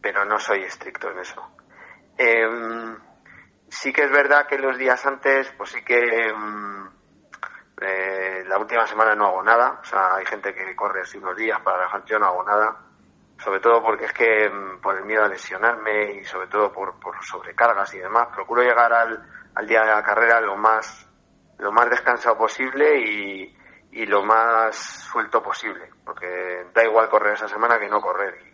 pero 0.00 0.24
no 0.24 0.38
soy 0.38 0.62
estricto 0.62 1.10
en 1.10 1.18
eso. 1.18 1.56
Eh, 2.18 2.96
sí 3.68 3.92
que 3.92 4.04
es 4.04 4.10
verdad 4.10 4.46
que 4.46 4.58
los 4.58 4.76
días 4.78 5.04
antes, 5.06 5.52
pues 5.56 5.70
sí 5.70 5.82
que 5.82 6.32
mm, 6.32 6.88
eh, 7.82 8.44
la 8.46 8.58
última 8.58 8.86
semana 8.86 9.14
no 9.14 9.26
hago 9.26 9.42
nada. 9.42 9.80
O 9.82 9.84
sea, 9.84 10.16
hay 10.16 10.26
gente 10.26 10.54
que 10.54 10.74
corre 10.74 11.02
así 11.02 11.18
unos 11.18 11.36
días 11.36 11.60
para 11.60 11.78
relajar, 11.78 12.04
yo 12.04 12.18
no 12.18 12.26
hago 12.26 12.44
nada. 12.44 12.76
Sobre 13.38 13.60
todo 13.60 13.82
porque 13.82 14.06
es 14.06 14.12
que 14.12 14.48
mm, 14.48 14.80
por 14.80 14.96
el 14.96 15.04
miedo 15.04 15.24
a 15.24 15.28
lesionarme 15.28 16.12
y 16.12 16.24
sobre 16.24 16.48
todo 16.48 16.72
por, 16.72 16.98
por 16.98 17.22
sobrecargas 17.24 17.92
y 17.94 17.98
demás. 17.98 18.28
Procuro 18.34 18.62
llegar 18.62 18.92
al, 18.92 19.22
al 19.54 19.66
día 19.66 19.82
de 19.82 19.90
la 19.90 20.02
carrera 20.02 20.40
lo 20.40 20.56
más, 20.56 21.06
lo 21.58 21.70
más 21.72 21.90
descansado 21.90 22.38
posible 22.38 22.98
y, 22.98 23.56
y 23.92 24.06
lo 24.06 24.22
más 24.22 24.76
suelto 24.76 25.42
posible. 25.42 25.90
Porque 26.04 26.66
da 26.72 26.84
igual 26.84 27.10
correr 27.10 27.34
esa 27.34 27.48
semana 27.48 27.78
que 27.78 27.88
no 27.88 28.00
correr. 28.00 28.45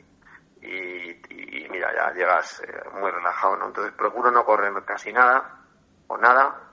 Y, 0.62 1.68
mira, 1.70 1.92
ya 1.94 2.12
llegas 2.12 2.60
eh, 2.60 2.88
muy 2.92 3.10
relajado, 3.10 3.56
¿no? 3.56 3.66
Entonces 3.66 3.92
procuro 3.94 4.30
no 4.30 4.44
correr 4.44 4.72
casi 4.84 5.12
nada 5.12 5.60
o 6.06 6.16
nada. 6.16 6.72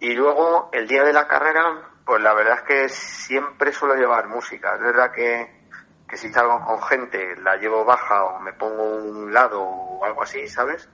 Y 0.00 0.14
luego 0.14 0.70
el 0.72 0.88
día 0.88 1.04
de 1.04 1.12
la 1.12 1.28
carrera, 1.28 1.90
pues 2.04 2.20
la 2.20 2.34
verdad 2.34 2.58
es 2.58 2.62
que 2.62 2.88
siempre 2.88 3.72
suelo 3.72 3.94
llevar 3.94 4.26
música. 4.26 4.74
Es 4.74 4.80
verdad 4.80 5.12
que, 5.12 5.68
que 6.08 6.16
si 6.16 6.32
salgo 6.32 6.64
con 6.64 6.82
gente 6.82 7.36
la 7.36 7.56
llevo 7.56 7.84
baja 7.84 8.24
o 8.24 8.40
me 8.40 8.52
pongo 8.54 8.82
un 8.82 9.32
lado 9.32 9.62
o 9.62 10.04
algo 10.04 10.22
así, 10.22 10.48
¿sabes? 10.48 10.88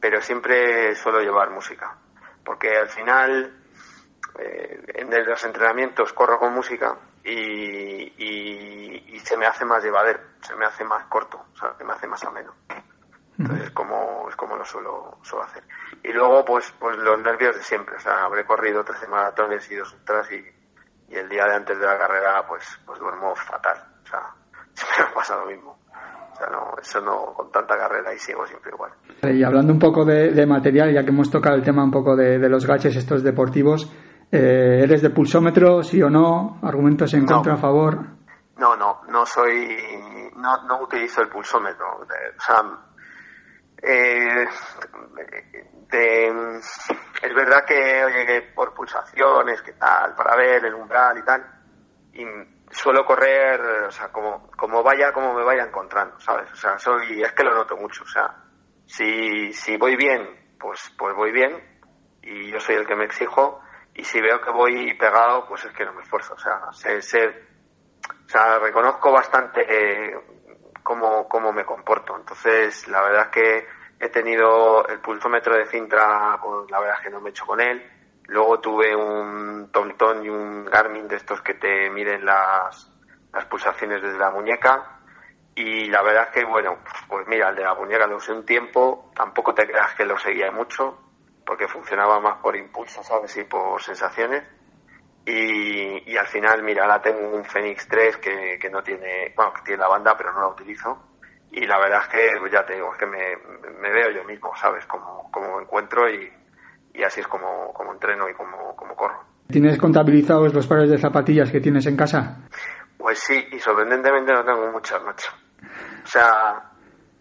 Pero 0.00 0.22
siempre 0.22 0.94
suelo 0.94 1.20
llevar 1.20 1.50
música. 1.50 1.98
Porque 2.42 2.76
al 2.76 2.88
final 2.88 3.62
eh, 4.38 4.82
en 4.94 5.26
los 5.26 5.44
entrenamientos 5.44 6.12
corro 6.14 6.38
con 6.38 6.54
música 6.54 6.96
y, 7.26 8.12
y, 8.18 9.14
y 9.14 9.18
se 9.20 9.36
me 9.36 9.46
hace 9.46 9.64
más 9.64 9.82
llevadero, 9.82 10.20
se 10.40 10.54
me 10.54 10.64
hace 10.64 10.84
más 10.84 11.04
corto, 11.06 11.44
o 11.52 11.56
sea, 11.56 11.74
se 11.76 11.84
me 11.84 11.92
hace 11.92 12.06
más 12.06 12.22
ameno. 12.24 12.54
Entonces 13.38 13.66
es 13.66 13.72
como, 13.72 14.26
es 14.30 14.36
como 14.36 14.56
lo 14.56 14.64
suelo, 14.64 15.18
suelo 15.22 15.44
hacer. 15.44 15.62
Y 16.02 16.12
luego, 16.12 16.44
pues, 16.44 16.72
pues 16.78 16.96
los 16.96 17.20
nervios 17.20 17.54
de 17.54 17.62
siempre. 17.62 17.96
O 17.96 18.00
sea, 18.00 18.24
habré 18.24 18.46
corrido 18.46 18.82
13 18.82 19.08
maratones 19.08 19.70
y 19.70 19.76
dos 19.76 19.92
ultras 19.92 20.30
y, 20.32 20.42
y 21.12 21.16
el 21.16 21.28
día 21.28 21.44
de 21.44 21.56
antes 21.56 21.78
de 21.78 21.84
la 21.84 21.98
carrera, 21.98 22.46
pues, 22.48 22.64
pues 22.86 22.98
duermo 22.98 23.34
fatal. 23.34 23.76
O 24.04 24.06
sea, 24.06 24.20
siempre 24.72 25.08
me 25.08 25.14
pasa 25.14 25.36
lo 25.36 25.46
mismo. 25.46 25.78
O 26.32 26.36
sea, 26.36 26.46
no, 26.48 26.74
eso 26.80 27.00
no, 27.00 27.34
con 27.34 27.50
tanta 27.50 27.76
carrera 27.76 28.14
y 28.14 28.18
sigo 28.18 28.46
siempre 28.46 28.70
igual. 28.72 28.92
Y 29.22 29.42
hablando 29.42 29.72
un 29.72 29.78
poco 29.78 30.04
de, 30.04 30.30
de 30.32 30.46
material, 30.46 30.94
ya 30.94 31.02
que 31.02 31.10
hemos 31.10 31.30
tocado 31.30 31.56
el 31.56 31.62
tema 31.62 31.84
un 31.84 31.90
poco 31.90 32.16
de, 32.16 32.38
de 32.38 32.48
los 32.48 32.66
gaches 32.66 32.96
estos 32.96 33.22
deportivos, 33.22 33.90
eh, 34.32 34.80
¿eres 34.82 35.02
de 35.02 35.10
pulsómetro, 35.10 35.82
sí 35.82 36.02
o 36.02 36.10
no? 36.10 36.58
¿Argumentos 36.62 37.12
en 37.14 37.24
No. 37.24 37.34
contra, 37.36 37.54
a 37.54 37.56
favor? 37.58 37.98
No, 38.56 38.74
no, 38.76 39.02
no 39.08 39.26
soy, 39.26 39.76
no, 40.36 40.62
no 40.64 40.80
utilizo 40.82 41.20
el 41.22 41.28
pulsómetro. 41.28 41.86
O 42.00 42.06
sea, 42.40 42.62
eh, 43.82 44.46
de- 45.90 46.58
es 46.58 47.34
verdad 47.34 47.64
que 47.66 48.04
oye, 48.04 48.26
que 48.26 48.42
por 48.54 48.74
pulsaciones, 48.74 49.62
que 49.62 49.72
tal, 49.72 50.14
para 50.14 50.36
ver 50.36 50.64
el 50.64 50.74
umbral 50.74 51.18
y 51.18 51.22
tal, 51.22 51.44
y 52.14 52.24
suelo 52.70 53.04
correr, 53.04 53.60
o 53.86 53.90
sea, 53.90 54.08
como, 54.08 54.50
como 54.56 54.82
vaya, 54.82 55.12
como 55.12 55.34
me 55.34 55.44
vaya 55.44 55.64
encontrando, 55.64 56.18
¿sabes? 56.20 56.50
O 56.52 56.56
sea, 56.56 56.78
soy, 56.78 57.22
es 57.22 57.32
que 57.32 57.44
lo 57.44 57.54
noto 57.54 57.76
mucho, 57.76 58.02
o 58.04 58.08
sea, 58.08 58.34
si, 58.86 59.52
si 59.52 59.76
voy 59.76 59.96
bien, 59.96 60.26
pues, 60.58 60.92
pues 60.98 61.14
voy 61.14 61.30
bien, 61.32 61.52
y 62.22 62.50
yo 62.50 62.58
soy 62.58 62.76
el 62.76 62.86
que 62.86 62.96
me 62.96 63.04
exijo, 63.04 63.60
y 63.96 64.04
si 64.04 64.20
veo 64.20 64.40
que 64.42 64.50
voy 64.50 64.92
pegado, 64.94 65.46
pues 65.48 65.64
es 65.64 65.72
que 65.72 65.84
no 65.84 65.94
me 65.94 66.02
esfuerzo, 66.02 66.34
o 66.34 66.38
sea, 66.38 66.70
sé, 66.72 67.00
sé, 67.00 67.26
o 68.26 68.28
sea, 68.28 68.58
reconozco 68.58 69.10
bastante 69.10 69.64
eh, 69.68 70.14
cómo, 70.82 71.26
cómo 71.26 71.50
me 71.52 71.64
comporto. 71.64 72.14
Entonces, 72.14 72.86
la 72.88 73.00
verdad 73.00 73.22
es 73.22 73.28
que 73.28 73.66
he 73.98 74.08
tenido 74.10 74.86
el 74.86 75.00
pulsómetro 75.00 75.56
de 75.56 75.66
Cintra, 75.66 76.38
pues, 76.42 76.70
la 76.70 76.78
verdad 76.78 76.96
es 76.98 77.04
que 77.04 77.10
no 77.10 77.20
me 77.20 77.28
he 77.28 77.30
hecho 77.30 77.46
con 77.46 77.60
él. 77.60 77.90
Luego 78.28 78.60
tuve 78.60 78.94
un 78.94 79.70
TomTom 79.72 80.24
y 80.24 80.28
un 80.28 80.66
Garmin 80.66 81.08
de 81.08 81.16
estos 81.16 81.40
que 81.40 81.54
te 81.54 81.88
miden 81.88 82.24
las, 82.24 82.90
las 83.32 83.44
pulsaciones 83.46 84.02
desde 84.02 84.18
la 84.18 84.30
muñeca. 84.30 85.00
Y 85.54 85.86
la 85.86 86.02
verdad 86.02 86.24
es 86.24 86.30
que, 86.34 86.44
bueno, 86.44 86.80
pues 87.08 87.26
mira, 87.28 87.48
el 87.48 87.56
de 87.56 87.62
la 87.62 87.74
muñeca 87.74 88.06
lo 88.06 88.16
usé 88.16 88.32
un 88.32 88.44
tiempo, 88.44 89.10
tampoco 89.14 89.54
te 89.54 89.66
creas 89.66 89.94
que 89.94 90.04
lo 90.04 90.18
seguía 90.18 90.50
mucho, 90.50 91.05
porque 91.46 91.68
funcionaba 91.68 92.20
más 92.20 92.38
por 92.42 92.56
impulso, 92.56 93.02
¿sabes? 93.04 93.36
Y 93.36 93.44
por 93.44 93.80
sensaciones. 93.80 94.42
Y, 95.24 96.12
y 96.12 96.16
al 96.16 96.26
final, 96.26 96.62
mira, 96.62 96.82
ahora 96.82 97.00
tengo 97.00 97.34
un 97.34 97.44
Fenix 97.44 97.86
3 97.88 98.16
que, 98.18 98.58
que 98.60 98.68
no 98.68 98.82
tiene, 98.82 99.32
bueno, 99.36 99.52
que 99.54 99.62
tiene 99.62 99.80
la 99.80 99.88
banda, 99.88 100.14
pero 100.16 100.32
no 100.32 100.40
la 100.40 100.48
utilizo. 100.48 100.98
Y 101.52 101.66
la 101.66 101.78
verdad 101.78 102.02
es 102.02 102.08
que, 102.08 102.50
ya 102.50 102.66
te 102.66 102.74
digo, 102.74 102.92
es 102.92 102.98
que 102.98 103.06
me, 103.06 103.36
me 103.80 103.90
veo 103.90 104.10
yo 104.10 104.24
mismo, 104.24 104.54
¿sabes? 104.56 104.84
Como, 104.86 105.30
como 105.30 105.56
me 105.56 105.62
encuentro 105.62 106.10
y, 106.10 106.30
y 106.94 107.02
así 107.02 107.20
es 107.20 107.28
como, 107.28 107.72
como 107.72 107.92
entreno 107.92 108.28
y 108.28 108.34
como, 108.34 108.74
como 108.74 108.94
corro. 108.96 109.24
¿Tienes 109.48 109.78
contabilizados 109.78 110.52
los 110.52 110.66
pares 110.66 110.90
de 110.90 110.98
zapatillas 110.98 111.50
que 111.52 111.60
tienes 111.60 111.86
en 111.86 111.96
casa? 111.96 112.48
Pues 112.98 113.20
sí, 113.20 113.46
y 113.52 113.58
sorprendentemente 113.60 114.32
no 114.32 114.44
tengo 114.44 114.70
muchas, 114.72 115.02
macho. 115.04 115.30
O 116.02 116.06
sea, 116.06 116.72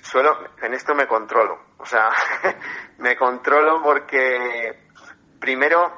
suelo, 0.06 0.38
en 0.62 0.74
esto 0.74 0.94
me 0.94 1.08
controlo. 1.08 1.60
O 1.78 1.86
sea, 1.86 2.10
me 3.00 3.16
controlo 3.16 3.82
porque 3.82 4.88
primero, 5.40 5.92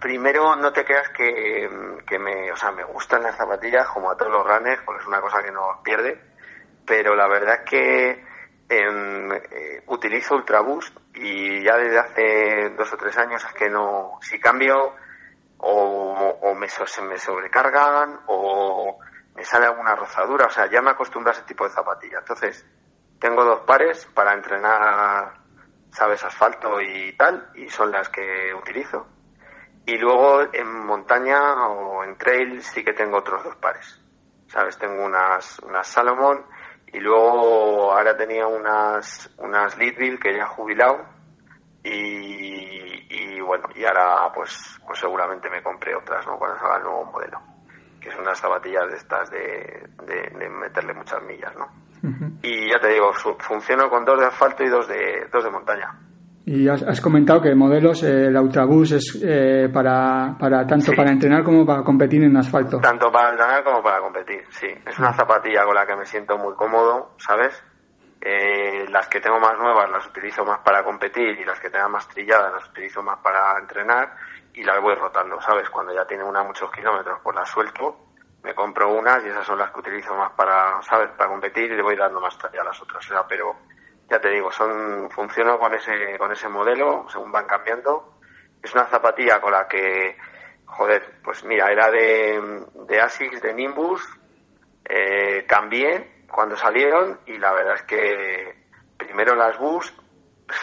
primero 0.00 0.54
no 0.56 0.72
te 0.72 0.84
creas 0.84 1.08
que, 1.10 1.98
que 2.06 2.18
me, 2.18 2.52
o 2.52 2.56
sea, 2.56 2.70
me 2.72 2.84
gustan 2.84 3.22
las 3.22 3.36
zapatillas 3.36 3.88
como 3.88 4.10
a 4.10 4.16
todos 4.16 4.32
los 4.32 4.46
runners, 4.46 4.82
porque 4.84 5.00
es 5.00 5.08
una 5.08 5.20
cosa 5.20 5.42
que 5.42 5.50
no 5.50 5.80
pierde. 5.82 6.20
Pero 6.86 7.14
la 7.14 7.28
verdad 7.28 7.60
es 7.62 7.70
que 7.70 8.24
eh, 8.68 9.82
utilizo 9.86 10.34
Ultraboost 10.34 10.96
y 11.14 11.64
ya 11.64 11.76
desde 11.76 11.98
hace 11.98 12.70
dos 12.70 12.92
o 12.92 12.96
tres 12.96 13.16
años 13.16 13.44
es 13.44 13.52
que 13.54 13.68
no, 13.68 14.18
si 14.20 14.38
cambio 14.38 14.94
o, 15.58 16.38
o 16.42 16.54
me, 16.54 16.68
se 16.68 17.02
me 17.02 17.18
sobrecargan 17.18 18.20
o 18.26 18.98
me 19.34 19.44
sale 19.44 19.66
alguna 19.66 19.94
rozadura, 19.94 20.46
o 20.46 20.50
sea, 20.50 20.68
ya 20.70 20.82
me 20.82 20.90
acostumbro 20.90 21.30
a 21.30 21.34
ese 21.34 21.42
tipo 21.42 21.64
de 21.64 21.70
zapatilla. 21.70 22.18
Entonces, 22.18 22.66
tengo 23.20 23.44
dos 23.44 23.60
pares 23.60 24.06
para 24.14 24.34
entrenar, 24.34 25.34
sabes, 25.92 26.24
asfalto 26.24 26.80
y 26.80 27.12
tal, 27.16 27.50
y 27.54 27.68
son 27.68 27.92
las 27.92 28.08
que 28.08 28.54
utilizo. 28.54 29.06
Y 29.86 29.98
luego 29.98 30.42
en 30.52 30.86
montaña 30.86 31.68
o 31.68 32.02
en 32.02 32.16
trail 32.16 32.62
sí 32.62 32.84
que 32.84 32.92
tengo 32.92 33.18
otros 33.18 33.44
dos 33.44 33.56
pares. 33.56 34.00
Sabes, 34.46 34.78
tengo 34.78 35.04
unas, 35.04 35.58
unas 35.60 35.86
Salomon 35.86 36.44
y 36.92 36.98
luego 36.98 37.92
ahora 37.92 38.16
tenía 38.16 38.46
unas, 38.46 39.30
unas 39.38 39.76
Leadville 39.78 40.18
que 40.18 40.34
ya 40.34 40.42
he 40.42 40.46
jubilado 40.46 41.06
y, 41.84 43.06
y 43.08 43.40
bueno, 43.40 43.68
y 43.74 43.84
ahora 43.84 44.32
pues, 44.34 44.80
pues 44.86 44.98
seguramente 44.98 45.48
me 45.50 45.62
compré 45.62 45.94
otras, 45.94 46.26
¿no? 46.26 46.36
Cuando 46.38 46.58
salga 46.58 46.78
el 46.78 46.82
nuevo 46.82 47.04
modelo 47.04 47.40
que 48.00 48.10
son 48.10 48.22
unas 48.22 48.40
zapatillas 48.40 48.90
de 48.90 48.96
estas 48.96 49.30
de, 49.30 49.88
de, 50.06 50.48
meterle 50.48 50.94
muchas 50.94 51.22
millas, 51.22 51.54
¿no? 51.56 51.68
Y 52.42 52.70
ya 52.70 52.78
te 52.80 52.88
digo, 52.88 53.12
funciono 53.38 53.88
con 53.90 54.04
dos 54.04 54.18
de 54.18 54.26
asfalto 54.26 54.64
y 54.64 54.68
dos 54.68 54.88
de, 54.88 55.26
dos 55.32 55.44
de 55.44 55.50
montaña. 55.50 55.94
Y 56.46 56.66
has, 56.68 57.00
comentado 57.00 57.42
que 57.42 57.54
modelos, 57.54 58.02
eh, 58.02 58.26
el 58.26 58.36
Ultraboost 58.36 58.92
es 58.92 59.22
eh, 59.22 59.68
para, 59.72 60.36
para 60.38 60.66
tanto 60.66 60.92
para 60.96 61.12
entrenar 61.12 61.44
como 61.44 61.66
para 61.66 61.82
competir 61.82 62.24
en 62.24 62.36
asfalto. 62.36 62.80
Tanto 62.80 63.12
para 63.12 63.30
entrenar 63.30 63.62
como 63.62 63.82
para 63.82 64.00
competir, 64.00 64.42
sí. 64.48 64.66
Es 64.86 64.98
una 64.98 65.12
zapatilla 65.12 65.64
con 65.64 65.74
la 65.74 65.86
que 65.86 65.94
me 65.96 66.06
siento 66.06 66.38
muy 66.38 66.54
cómodo, 66.54 67.14
¿sabes? 67.18 67.62
Eh, 68.22 68.86
las 68.90 69.08
que 69.08 69.20
tengo 69.20 69.38
más 69.38 69.56
nuevas 69.58 69.90
las 69.90 70.06
utilizo 70.06 70.44
más 70.44 70.58
para 70.60 70.82
competir 70.82 71.38
y 71.38 71.44
las 71.44 71.60
que 71.60 71.70
tengo 71.70 71.88
más 71.88 72.08
trilladas 72.08 72.52
las 72.52 72.68
utilizo 72.68 73.02
más 73.02 73.18
para 73.20 73.58
entrenar 73.58 74.14
y 74.52 74.62
las 74.62 74.80
voy 74.82 74.94
rotando, 74.94 75.40
¿sabes? 75.40 75.70
Cuando 75.70 75.94
ya 75.94 76.04
tiene 76.04 76.24
una 76.24 76.42
muchos 76.42 76.70
kilómetros, 76.70 77.20
pues 77.22 77.36
las 77.36 77.48
suelto, 77.48 77.96
me 78.42 78.54
compro 78.54 78.92
unas 78.92 79.24
y 79.24 79.28
esas 79.28 79.46
son 79.46 79.58
las 79.58 79.70
que 79.70 79.80
utilizo 79.80 80.14
más 80.14 80.32
para, 80.32 80.80
¿sabes? 80.82 81.10
Para 81.10 81.30
competir 81.30 81.70
y 81.70 81.76
le 81.76 81.82
voy 81.82 81.96
dando 81.96 82.20
más 82.20 82.38
talla 82.38 82.62
a 82.62 82.64
las 82.64 82.80
otras. 82.80 83.04
O 83.04 83.08
sea, 83.08 83.26
pero 83.26 83.56
ya 84.08 84.20
te 84.20 84.30
digo, 84.30 84.50
son, 84.50 85.10
funciono 85.10 85.58
con 85.58 85.74
ese, 85.74 86.18
con 86.18 86.32
ese 86.32 86.48
modelo, 86.48 87.06
según 87.08 87.30
van 87.30 87.46
cambiando. 87.46 88.18
Es 88.62 88.74
una 88.74 88.86
zapatilla 88.86 89.40
con 89.40 89.52
la 89.52 89.68
que, 89.68 90.16
joder, 90.66 91.20
pues 91.22 91.44
mira, 91.44 91.70
era 91.70 91.90
de, 91.90 92.66
de 92.86 93.00
Asics, 93.00 93.40
de 93.40 93.54
Nimbus, 93.54 94.02
eh, 94.84 95.44
cambié 95.46 96.24
cuando 96.30 96.56
salieron 96.56 97.20
y 97.26 97.38
la 97.38 97.52
verdad 97.52 97.74
es 97.74 97.82
que 97.82 98.66
primero 98.96 99.34
las 99.34 99.58
Boost 99.58 99.96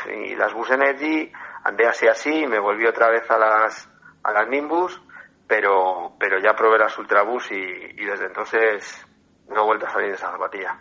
y 0.07 0.35
las 0.35 0.53
Boost 0.53 0.71
Energy 0.71 1.31
andé 1.63 1.87
así 1.87 2.07
así 2.07 2.43
y 2.43 2.47
me 2.47 2.59
volví 2.59 2.85
otra 2.85 3.09
vez 3.09 3.29
a 3.29 3.37
las, 3.37 3.89
a 4.23 4.31
las 4.31 4.47
Nimbus, 4.47 5.01
pero, 5.47 6.13
pero 6.19 6.39
ya 6.39 6.53
probé 6.53 6.77
las 6.77 6.97
Ultrabus 6.97 7.51
y, 7.51 7.55
y 7.55 8.05
desde 8.05 8.25
entonces 8.25 9.05
no 9.49 9.61
he 9.61 9.65
vuelto 9.65 9.85
a 9.85 9.89
salir 9.89 10.09
de 10.09 10.15
esa 10.15 10.31
zapatilla. 10.31 10.77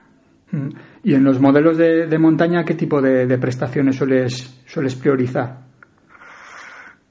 Mm. 0.50 0.68
¿Y 1.02 1.14
en 1.14 1.24
los 1.24 1.40
modelos 1.40 1.76
de, 1.76 2.07
de 2.07 2.18
montaña 2.18 2.64
qué 2.64 2.74
tipo 2.74 3.00
de, 3.00 3.26
de, 3.26 3.38
prestaciones 3.38 3.96
sueles, 3.96 4.62
sueles 4.66 4.94
priorizar? 4.94 5.57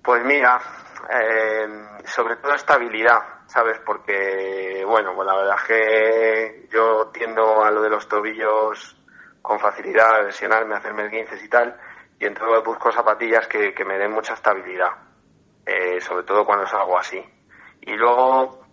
Pues 0.03 0.23
mira, 0.23 0.59
eh, 1.09 1.67
sobre 2.05 2.37
todo 2.37 2.53
estabilidad, 2.53 3.19
¿sabes? 3.47 3.79
Porque, 3.85 4.83
bueno, 4.85 5.13
pues 5.15 5.27
la 5.27 5.35
verdad 5.35 5.55
es 5.57 5.63
que 5.63 6.69
yo 6.71 7.07
tiendo 7.13 7.63
a 7.63 7.71
lo 7.71 7.81
de 7.81 7.89
los 7.89 8.07
tobillos 8.07 8.97
con 9.41 9.59
facilidad, 9.59 10.15
a 10.15 10.23
lesionarme, 10.23 10.75
a 10.75 10.77
hacerme 10.77 11.09
15 11.09 11.43
y 11.43 11.49
tal, 11.49 11.75
y 12.19 12.25
entonces 12.25 12.63
busco 12.63 12.91
zapatillas 12.91 13.47
que, 13.47 13.73
que 13.73 13.85
me 13.85 13.97
den 13.97 14.11
mucha 14.11 14.33
estabilidad, 14.33 14.91
eh, 15.65 15.99
sobre 16.01 16.23
todo 16.23 16.45
cuando 16.45 16.65
salgo 16.67 16.97
así. 16.97 17.23
Y 17.85 17.93
luego, 17.95 18.65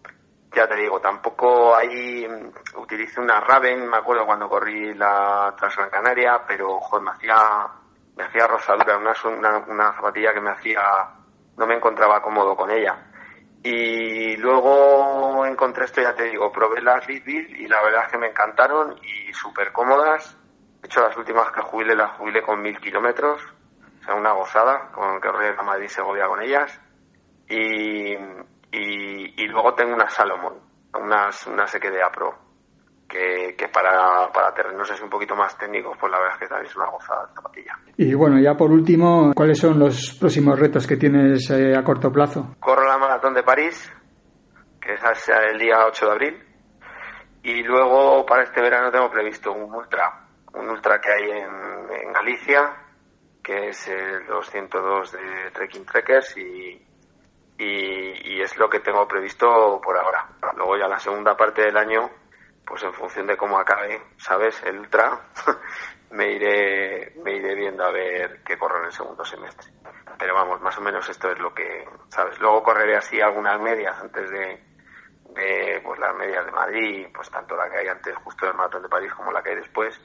ya 0.55 0.67
te 0.67 0.77
digo, 0.77 1.01
tampoco 1.01 1.75
ahí 1.75 2.27
utilicé 2.77 3.21
una 3.21 3.41
Raven, 3.41 3.89
me 3.89 3.99
acuerdo 3.99 4.27
cuando 4.27 4.49
corrí 4.49 4.95
la 4.95 5.55
Transgran 5.57 5.91
Canaria, 5.91 6.43
pero 6.47 6.81
joder, 6.81 7.05
me 7.05 7.11
hacía, 7.13 7.69
me 8.17 8.25
hacía 8.25 8.47
rozadura, 8.47 8.99
una, 8.99 9.13
una, 9.25 9.59
una 9.67 9.93
zapatilla 9.95 10.33
que 10.33 10.41
me 10.41 10.51
hacía, 10.51 10.83
no 11.57 11.67
me 11.67 11.77
encontraba 11.77 12.23
cómodo 12.23 12.57
con 12.57 12.71
ella. 12.71 13.09
Y 13.63 14.37
luego 14.39 15.47
encontré 15.47 15.85
esto, 15.85 16.01
ya 16.01 16.15
te 16.15 16.25
digo, 16.25 16.51
probé 16.51 16.83
las 16.83 17.07
Leadville 17.07 17.61
y 17.61 17.69
la 17.69 17.81
verdad 17.83 18.05
es 18.07 18.13
que 18.13 18.19
me 18.19 18.29
encantaron 18.29 18.99
y 19.03 19.33
súper 19.33 19.71
cómodas 19.73 20.37
de 20.83 20.89
hecho, 20.89 21.01
las 21.01 21.17
últimas 21.17 21.53
que 21.53 21.61
jubilé 21.61 21.95
las 21.95 22.11
jubilé 22.19 22.43
con 22.43 22.61
mil 22.61 22.77
kilómetros, 22.81 23.41
o 24.01 24.05
sea, 24.05 24.17
una 24.17 24.33
gozada, 24.33 24.91
con 24.91 25.21
que 25.21 25.29
corrí 25.29 25.47
a 25.57 25.63
Madrid 25.63 25.87
Segovia 25.87 26.27
con 26.27 26.43
ellas. 26.43 26.81
Y, 27.49 28.17
y, 28.73 29.47
luego 29.47 29.75
tengo 29.75 29.95
una 29.95 30.09
Salomon, 30.09 30.55
unas, 30.95 31.47
una 31.47 31.67
SQDA 31.67 32.11
Pro, 32.11 32.35
que, 33.09 33.55
que 33.57 33.69
para, 33.69 34.33
para 34.33 34.55
terrenos 34.55 34.91
es 34.91 35.01
un 35.03 35.11
poquito 35.11 35.37
más 35.37 35.57
técnicos, 35.59 35.97
pues 36.01 36.11
la 36.11 36.19
verdad 36.19 36.35
es 36.35 36.41
que 36.41 36.49
también 36.49 36.67
es 36.71 36.77
una 36.77 36.91
gozada 36.91 37.27
de 37.27 37.35
zapatilla. 37.35 37.79
Y 37.99 38.15
bueno, 38.15 38.41
ya 38.41 38.55
por 38.55 38.71
último, 38.71 39.33
¿cuáles 39.35 39.59
son 39.59 39.79
los 39.79 40.17
próximos 40.19 40.59
retos 40.59 40.87
que 40.87 40.97
tienes 40.97 41.51
eh, 41.51 41.77
a 41.77 41.85
corto 41.85 42.11
plazo? 42.11 42.57
Corro 42.61 42.87
la 42.87 42.99
maratón 42.99 43.35
de 43.35 43.43
París, 43.43 43.93
que 44.81 44.95
es 44.95 45.01
el 45.29 45.59
día 45.59 45.87
8 45.87 46.07
de 46.07 46.13
abril. 46.13 46.49
Y 47.45 47.63
luego 47.65 48.25
para 48.25 48.45
este 48.45 48.63
verano 48.63 48.91
tengo 48.91 49.11
previsto 49.11 49.53
un 49.53 49.75
ultra 49.75 50.23
un 50.55 50.69
ultra 50.69 51.01
que 51.01 51.11
hay 51.11 51.31
en, 51.31 52.13
Galicia, 52.13 52.77
que 53.43 53.69
es 53.69 53.89
el 53.89 54.27
202 54.27 55.13
de 55.13 55.51
Trekking 55.53 55.87
Trekkers 55.87 56.37
y, 56.37 56.87
y, 57.65 58.41
es 58.43 58.57
lo 58.57 58.69
que 58.69 58.81
tengo 58.81 59.07
previsto 59.07 59.81
por 59.81 59.97
ahora. 59.97 60.29
Luego 60.57 60.77
ya 60.77 60.89
la 60.89 60.99
segunda 60.99 61.37
parte 61.37 61.63
del 61.63 61.77
año, 61.77 62.11
pues 62.65 62.83
en 62.83 62.93
función 62.93 63.27
de 63.27 63.37
cómo 63.37 63.59
acabe, 63.59 64.03
¿sabes? 64.17 64.61
El 64.65 64.81
ultra, 64.81 65.29
me 66.11 66.33
iré, 66.33 67.15
me 67.23 67.37
iré 67.37 67.55
viendo 67.55 67.85
a 67.85 67.93
ver 67.93 68.43
qué 68.45 68.59
corro 68.59 68.81
en 68.81 68.87
el 68.87 68.93
segundo 68.93 69.25
semestre. 69.25 69.71
Pero 70.19 70.35
vamos, 70.35 70.61
más 70.61 70.77
o 70.79 70.81
menos 70.81 71.09
esto 71.09 71.31
es 71.31 71.39
lo 71.39 71.55
que, 71.55 71.89
¿sabes? 72.09 72.39
Luego 72.41 72.63
correré 72.63 72.97
así 72.97 73.21
algunas 73.21 73.61
medias 73.61 73.97
antes 74.01 74.31
de, 74.31 74.63
de 75.35 75.81
pues 75.85 75.99
las 76.01 76.15
medias 76.17 76.45
de 76.45 76.53
Madrid, 76.53 77.07
pues 77.15 77.31
tanto 77.31 77.57
la 77.57 77.71
que 77.71 77.79
hay 77.79 77.89
antes 77.89 78.17
justo 78.17 78.47
del 78.47 78.57
maratón 78.57 78.83
de 78.83 78.89
París 78.89 79.13
como 79.15 79.31
la 79.31 79.43
que 79.43 79.51
hay 79.51 79.57
después 79.57 80.01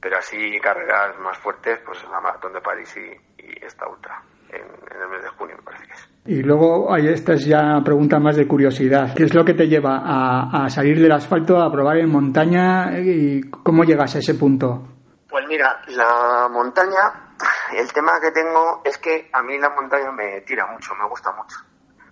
pero 0.00 0.18
así 0.18 0.60
carreras 0.60 1.18
más 1.18 1.38
fuertes, 1.38 1.80
pues 1.84 2.02
la 2.04 2.20
Maratón 2.20 2.52
de 2.52 2.60
París 2.60 2.96
y, 2.96 3.42
y 3.42 3.64
esta 3.64 3.88
ultra, 3.88 4.22
en, 4.48 4.62
en, 4.62 5.02
el 5.02 5.08
mes 5.08 5.22
de 5.22 5.28
junio 5.30 5.56
me 5.56 5.62
parece 5.62 5.86
que 5.86 5.92
es. 5.92 6.08
Y 6.28 6.42
luego, 6.42 6.92
hay 6.92 7.08
esta 7.08 7.32
es 7.32 7.46
ya 7.46 7.80
pregunta 7.82 8.18
más 8.18 8.36
de 8.36 8.46
curiosidad. 8.46 9.14
¿Qué 9.16 9.22
es 9.24 9.34
lo 9.34 9.46
que 9.46 9.54
te 9.54 9.66
lleva 9.66 10.02
a, 10.04 10.66
a, 10.66 10.68
salir 10.68 11.00
del 11.00 11.10
asfalto, 11.10 11.56
a 11.58 11.72
probar 11.72 11.96
en 11.96 12.10
montaña 12.10 12.98
y 12.98 13.40
cómo 13.48 13.82
llegas 13.82 14.14
a 14.14 14.18
ese 14.18 14.34
punto? 14.34 14.86
Pues 15.26 15.46
mira, 15.48 15.80
la 15.86 16.46
montaña, 16.50 17.32
el 17.74 17.90
tema 17.94 18.20
que 18.20 18.30
tengo 18.32 18.82
es 18.84 18.98
que 18.98 19.30
a 19.32 19.42
mí 19.42 19.56
la 19.56 19.70
montaña 19.70 20.12
me 20.12 20.42
tira 20.42 20.66
mucho, 20.66 20.94
me 20.96 21.08
gusta 21.08 21.32
mucho. 21.32 21.56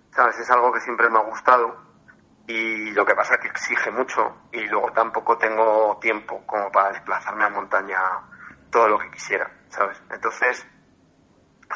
¿Sabes? 0.09 0.39
Es 0.39 0.49
algo 0.49 0.71
que 0.71 0.79
siempre 0.79 1.11
me 1.11 1.19
ha 1.19 1.23
gustado 1.23 1.75
y 2.47 2.89
lo 2.93 3.05
que 3.05 3.13
pasa 3.13 3.35
es 3.35 3.41
que 3.41 3.49
exige 3.49 3.91
mucho 3.91 4.47
y 4.51 4.61
luego 4.61 4.91
tampoco 4.93 5.37
tengo 5.37 5.99
tiempo 6.01 6.41
como 6.47 6.71
para 6.71 6.89
desplazarme 6.93 7.43
a 7.43 7.49
montaña 7.49 7.99
todo 8.71 8.87
lo 8.87 8.97
que 8.97 9.11
quisiera, 9.11 9.51
¿sabes? 9.69 10.01
Entonces, 10.09 10.65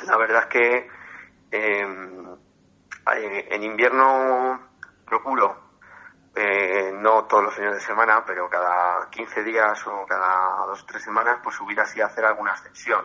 la 0.07 0.17
verdad 0.17 0.41
es 0.41 0.47
que 0.47 1.00
eh, 1.51 2.37
en 3.51 3.63
invierno 3.63 4.69
procuro 5.05 5.71
eh, 6.33 6.93
no 6.93 7.25
todos 7.25 7.43
los 7.43 7.55
fines 7.55 7.73
de 7.73 7.81
semana, 7.81 8.23
pero 8.25 8.49
cada 8.49 9.09
15 9.09 9.43
días 9.43 9.85
o 9.87 10.05
cada 10.05 10.65
dos 10.65 10.81
o 10.81 10.85
tres 10.85 11.03
semanas, 11.03 11.39
pues 11.43 11.55
subir 11.55 11.79
así 11.79 11.99
a 11.99 12.05
hacer 12.05 12.23
alguna 12.23 12.53
ascensión, 12.53 13.03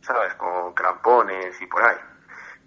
¿sabes? 0.00 0.34
Con 0.34 0.72
crampones 0.72 1.60
y 1.60 1.66
por 1.66 1.82
ahí. 1.82 1.98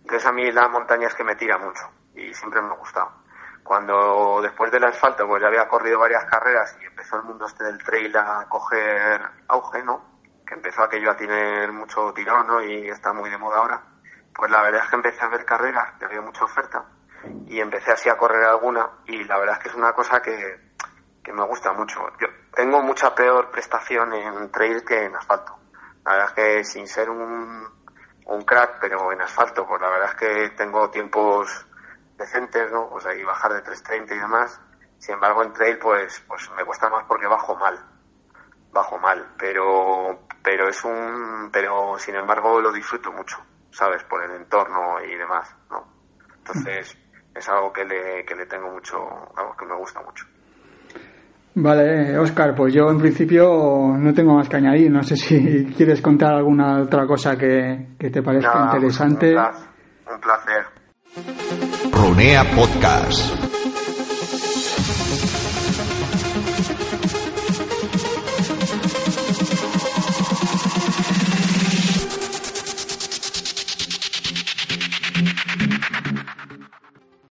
Entonces 0.01 0.25
a 0.25 0.33
mí 0.33 0.51
la 0.51 0.67
montaña 0.67 1.07
es 1.07 1.15
que 1.15 1.23
me 1.23 1.36
tira 1.36 1.57
mucho 1.57 1.89
y 2.15 2.33
siempre 2.33 2.62
me 2.62 2.67
ha 2.67 2.75
gustado. 2.75 3.23
Cuando 3.63 4.41
después 4.41 4.69
del 4.71 4.83
asfalto, 4.83 5.25
pues 5.25 5.41
ya 5.41 5.47
había 5.47 5.69
corrido 5.69 5.97
varias 5.99 6.25
carreras 6.25 6.77
y 6.81 6.86
empezó 6.86 7.15
el 7.15 7.23
mundo 7.23 7.45
este 7.45 7.63
del 7.63 7.81
trail 7.81 8.15
a 8.17 8.45
coger 8.49 9.21
auge, 9.47 9.83
¿no? 9.83 10.19
Que 10.45 10.55
empezó 10.55 10.83
aquello 10.83 11.12
a 11.12 11.15
tener 11.15 11.71
mucho 11.71 12.12
tirón, 12.13 12.45
¿no? 12.45 12.62
Y 12.62 12.89
está 12.89 13.13
muy 13.13 13.29
de 13.29 13.38
moda 13.38 13.59
ahora. 13.59 13.92
Pues 14.34 14.52
la 14.52 14.62
verdad 14.62 14.84
es 14.84 14.89
que 14.89 14.96
empecé 14.96 15.24
a 15.24 15.30
ver 15.30 15.46
carreras, 15.46 15.93
que 16.00 16.06
había 16.06 16.22
mucha 16.22 16.46
oferta 16.46 16.86
y 17.48 17.60
empecé 17.60 17.91
así 17.91 18.10
a 18.10 18.17
correr 18.17 18.43
alguna 18.46 18.89
y 19.06 19.24
la 19.24 19.38
verdad 19.38 19.58
es 19.58 19.63
que 19.63 19.69
es 19.69 19.76
una 19.76 19.93
cosa 19.93 20.22
que, 20.22 20.72
que 21.24 21.34
me 21.34 21.43
gusta 21.46 21.72
mucho. 21.74 22.02
Yo 22.19 22.28
tengo 22.54 22.82
mucha 22.82 23.15
peor 23.15 23.50
prestación 23.52 24.13
en 24.13 24.52
trail 24.52 24.84
que 24.84 25.06
en 25.06 25.15
asfalto. 25.15 25.58
La 26.06 26.13
verdad 26.13 26.28
es 26.30 26.34
que 26.34 26.63
sin 26.65 26.88
ser 26.88 27.10
un, 27.10 27.67
un 28.26 28.41
crack, 28.43 28.78
pero 28.82 29.12
en 29.12 29.22
asfalto, 29.22 29.65
pues 29.65 29.82
la 29.82 29.89
verdad 29.89 30.10
es 30.10 30.15
que 30.15 30.50
tengo 30.56 30.89
tiempos 30.89 31.65
decentes, 32.17 32.72
¿no? 32.72 32.89
Pues 32.89 33.06
ahí 33.06 33.24
bajar 33.24 33.54
de 33.54 33.63
3.30 33.63 34.15
y 34.15 34.19
demás. 34.19 34.60
Sin 34.98 35.15
embargo, 35.15 35.43
en 35.43 35.54
trail, 35.54 35.78
pues, 35.80 36.22
pues 36.28 36.50
me 36.52 36.65
cuesta 36.65 36.89
más 36.89 37.06
porque 37.06 37.28
bajo 37.28 37.56
mal. 37.56 37.80
Bajo 38.72 38.98
mal, 38.98 39.34
pero, 39.38 40.28
pero 40.41 40.67
es 40.67 40.84
un, 40.84 41.50
pero 41.52 41.98
sin 42.00 42.15
embargo 42.15 42.60
lo 42.60 42.72
disfruto 42.72 43.12
mucho, 43.12 43.38
¿sabes? 43.73 44.03
Por 44.03 44.23
el 44.23 44.31
entorno 44.41 45.03
y 45.05 45.15
demás, 45.15 45.53
¿no? 45.69 45.83
Entonces, 46.38 46.97
es 47.36 47.49
algo 47.49 47.73
que 47.73 47.83
le, 47.83 48.23
que 48.25 48.36
le 48.36 48.45
tengo 48.45 48.71
mucho, 48.71 48.97
algo 49.36 49.55
que 49.57 49.65
me 49.65 49.75
gusta 49.75 50.01
mucho. 50.01 50.25
Vale, 51.55 52.17
Oscar, 52.17 52.55
pues 52.55 52.73
yo 52.73 52.89
en 52.89 52.97
principio 52.97 53.95
no 53.97 54.13
tengo 54.13 54.33
más 54.33 54.49
que 54.49 54.57
añadir. 54.57 54.91
No 54.91 55.03
sé 55.03 55.15
si 55.15 55.65
quieres 55.77 56.01
contar 56.01 56.33
alguna 56.33 56.81
otra 56.81 57.05
cosa 57.05 57.38
que, 57.38 57.95
que 57.99 58.09
te 58.09 58.23
parezca 58.23 58.53
Nada, 58.53 58.75
interesante. 58.75 59.36
Un 59.36 59.41
placer. 59.41 59.69
Un 60.12 60.19
placer. 60.19 60.65
Runea 61.91 62.43
Podcast. 62.55 63.53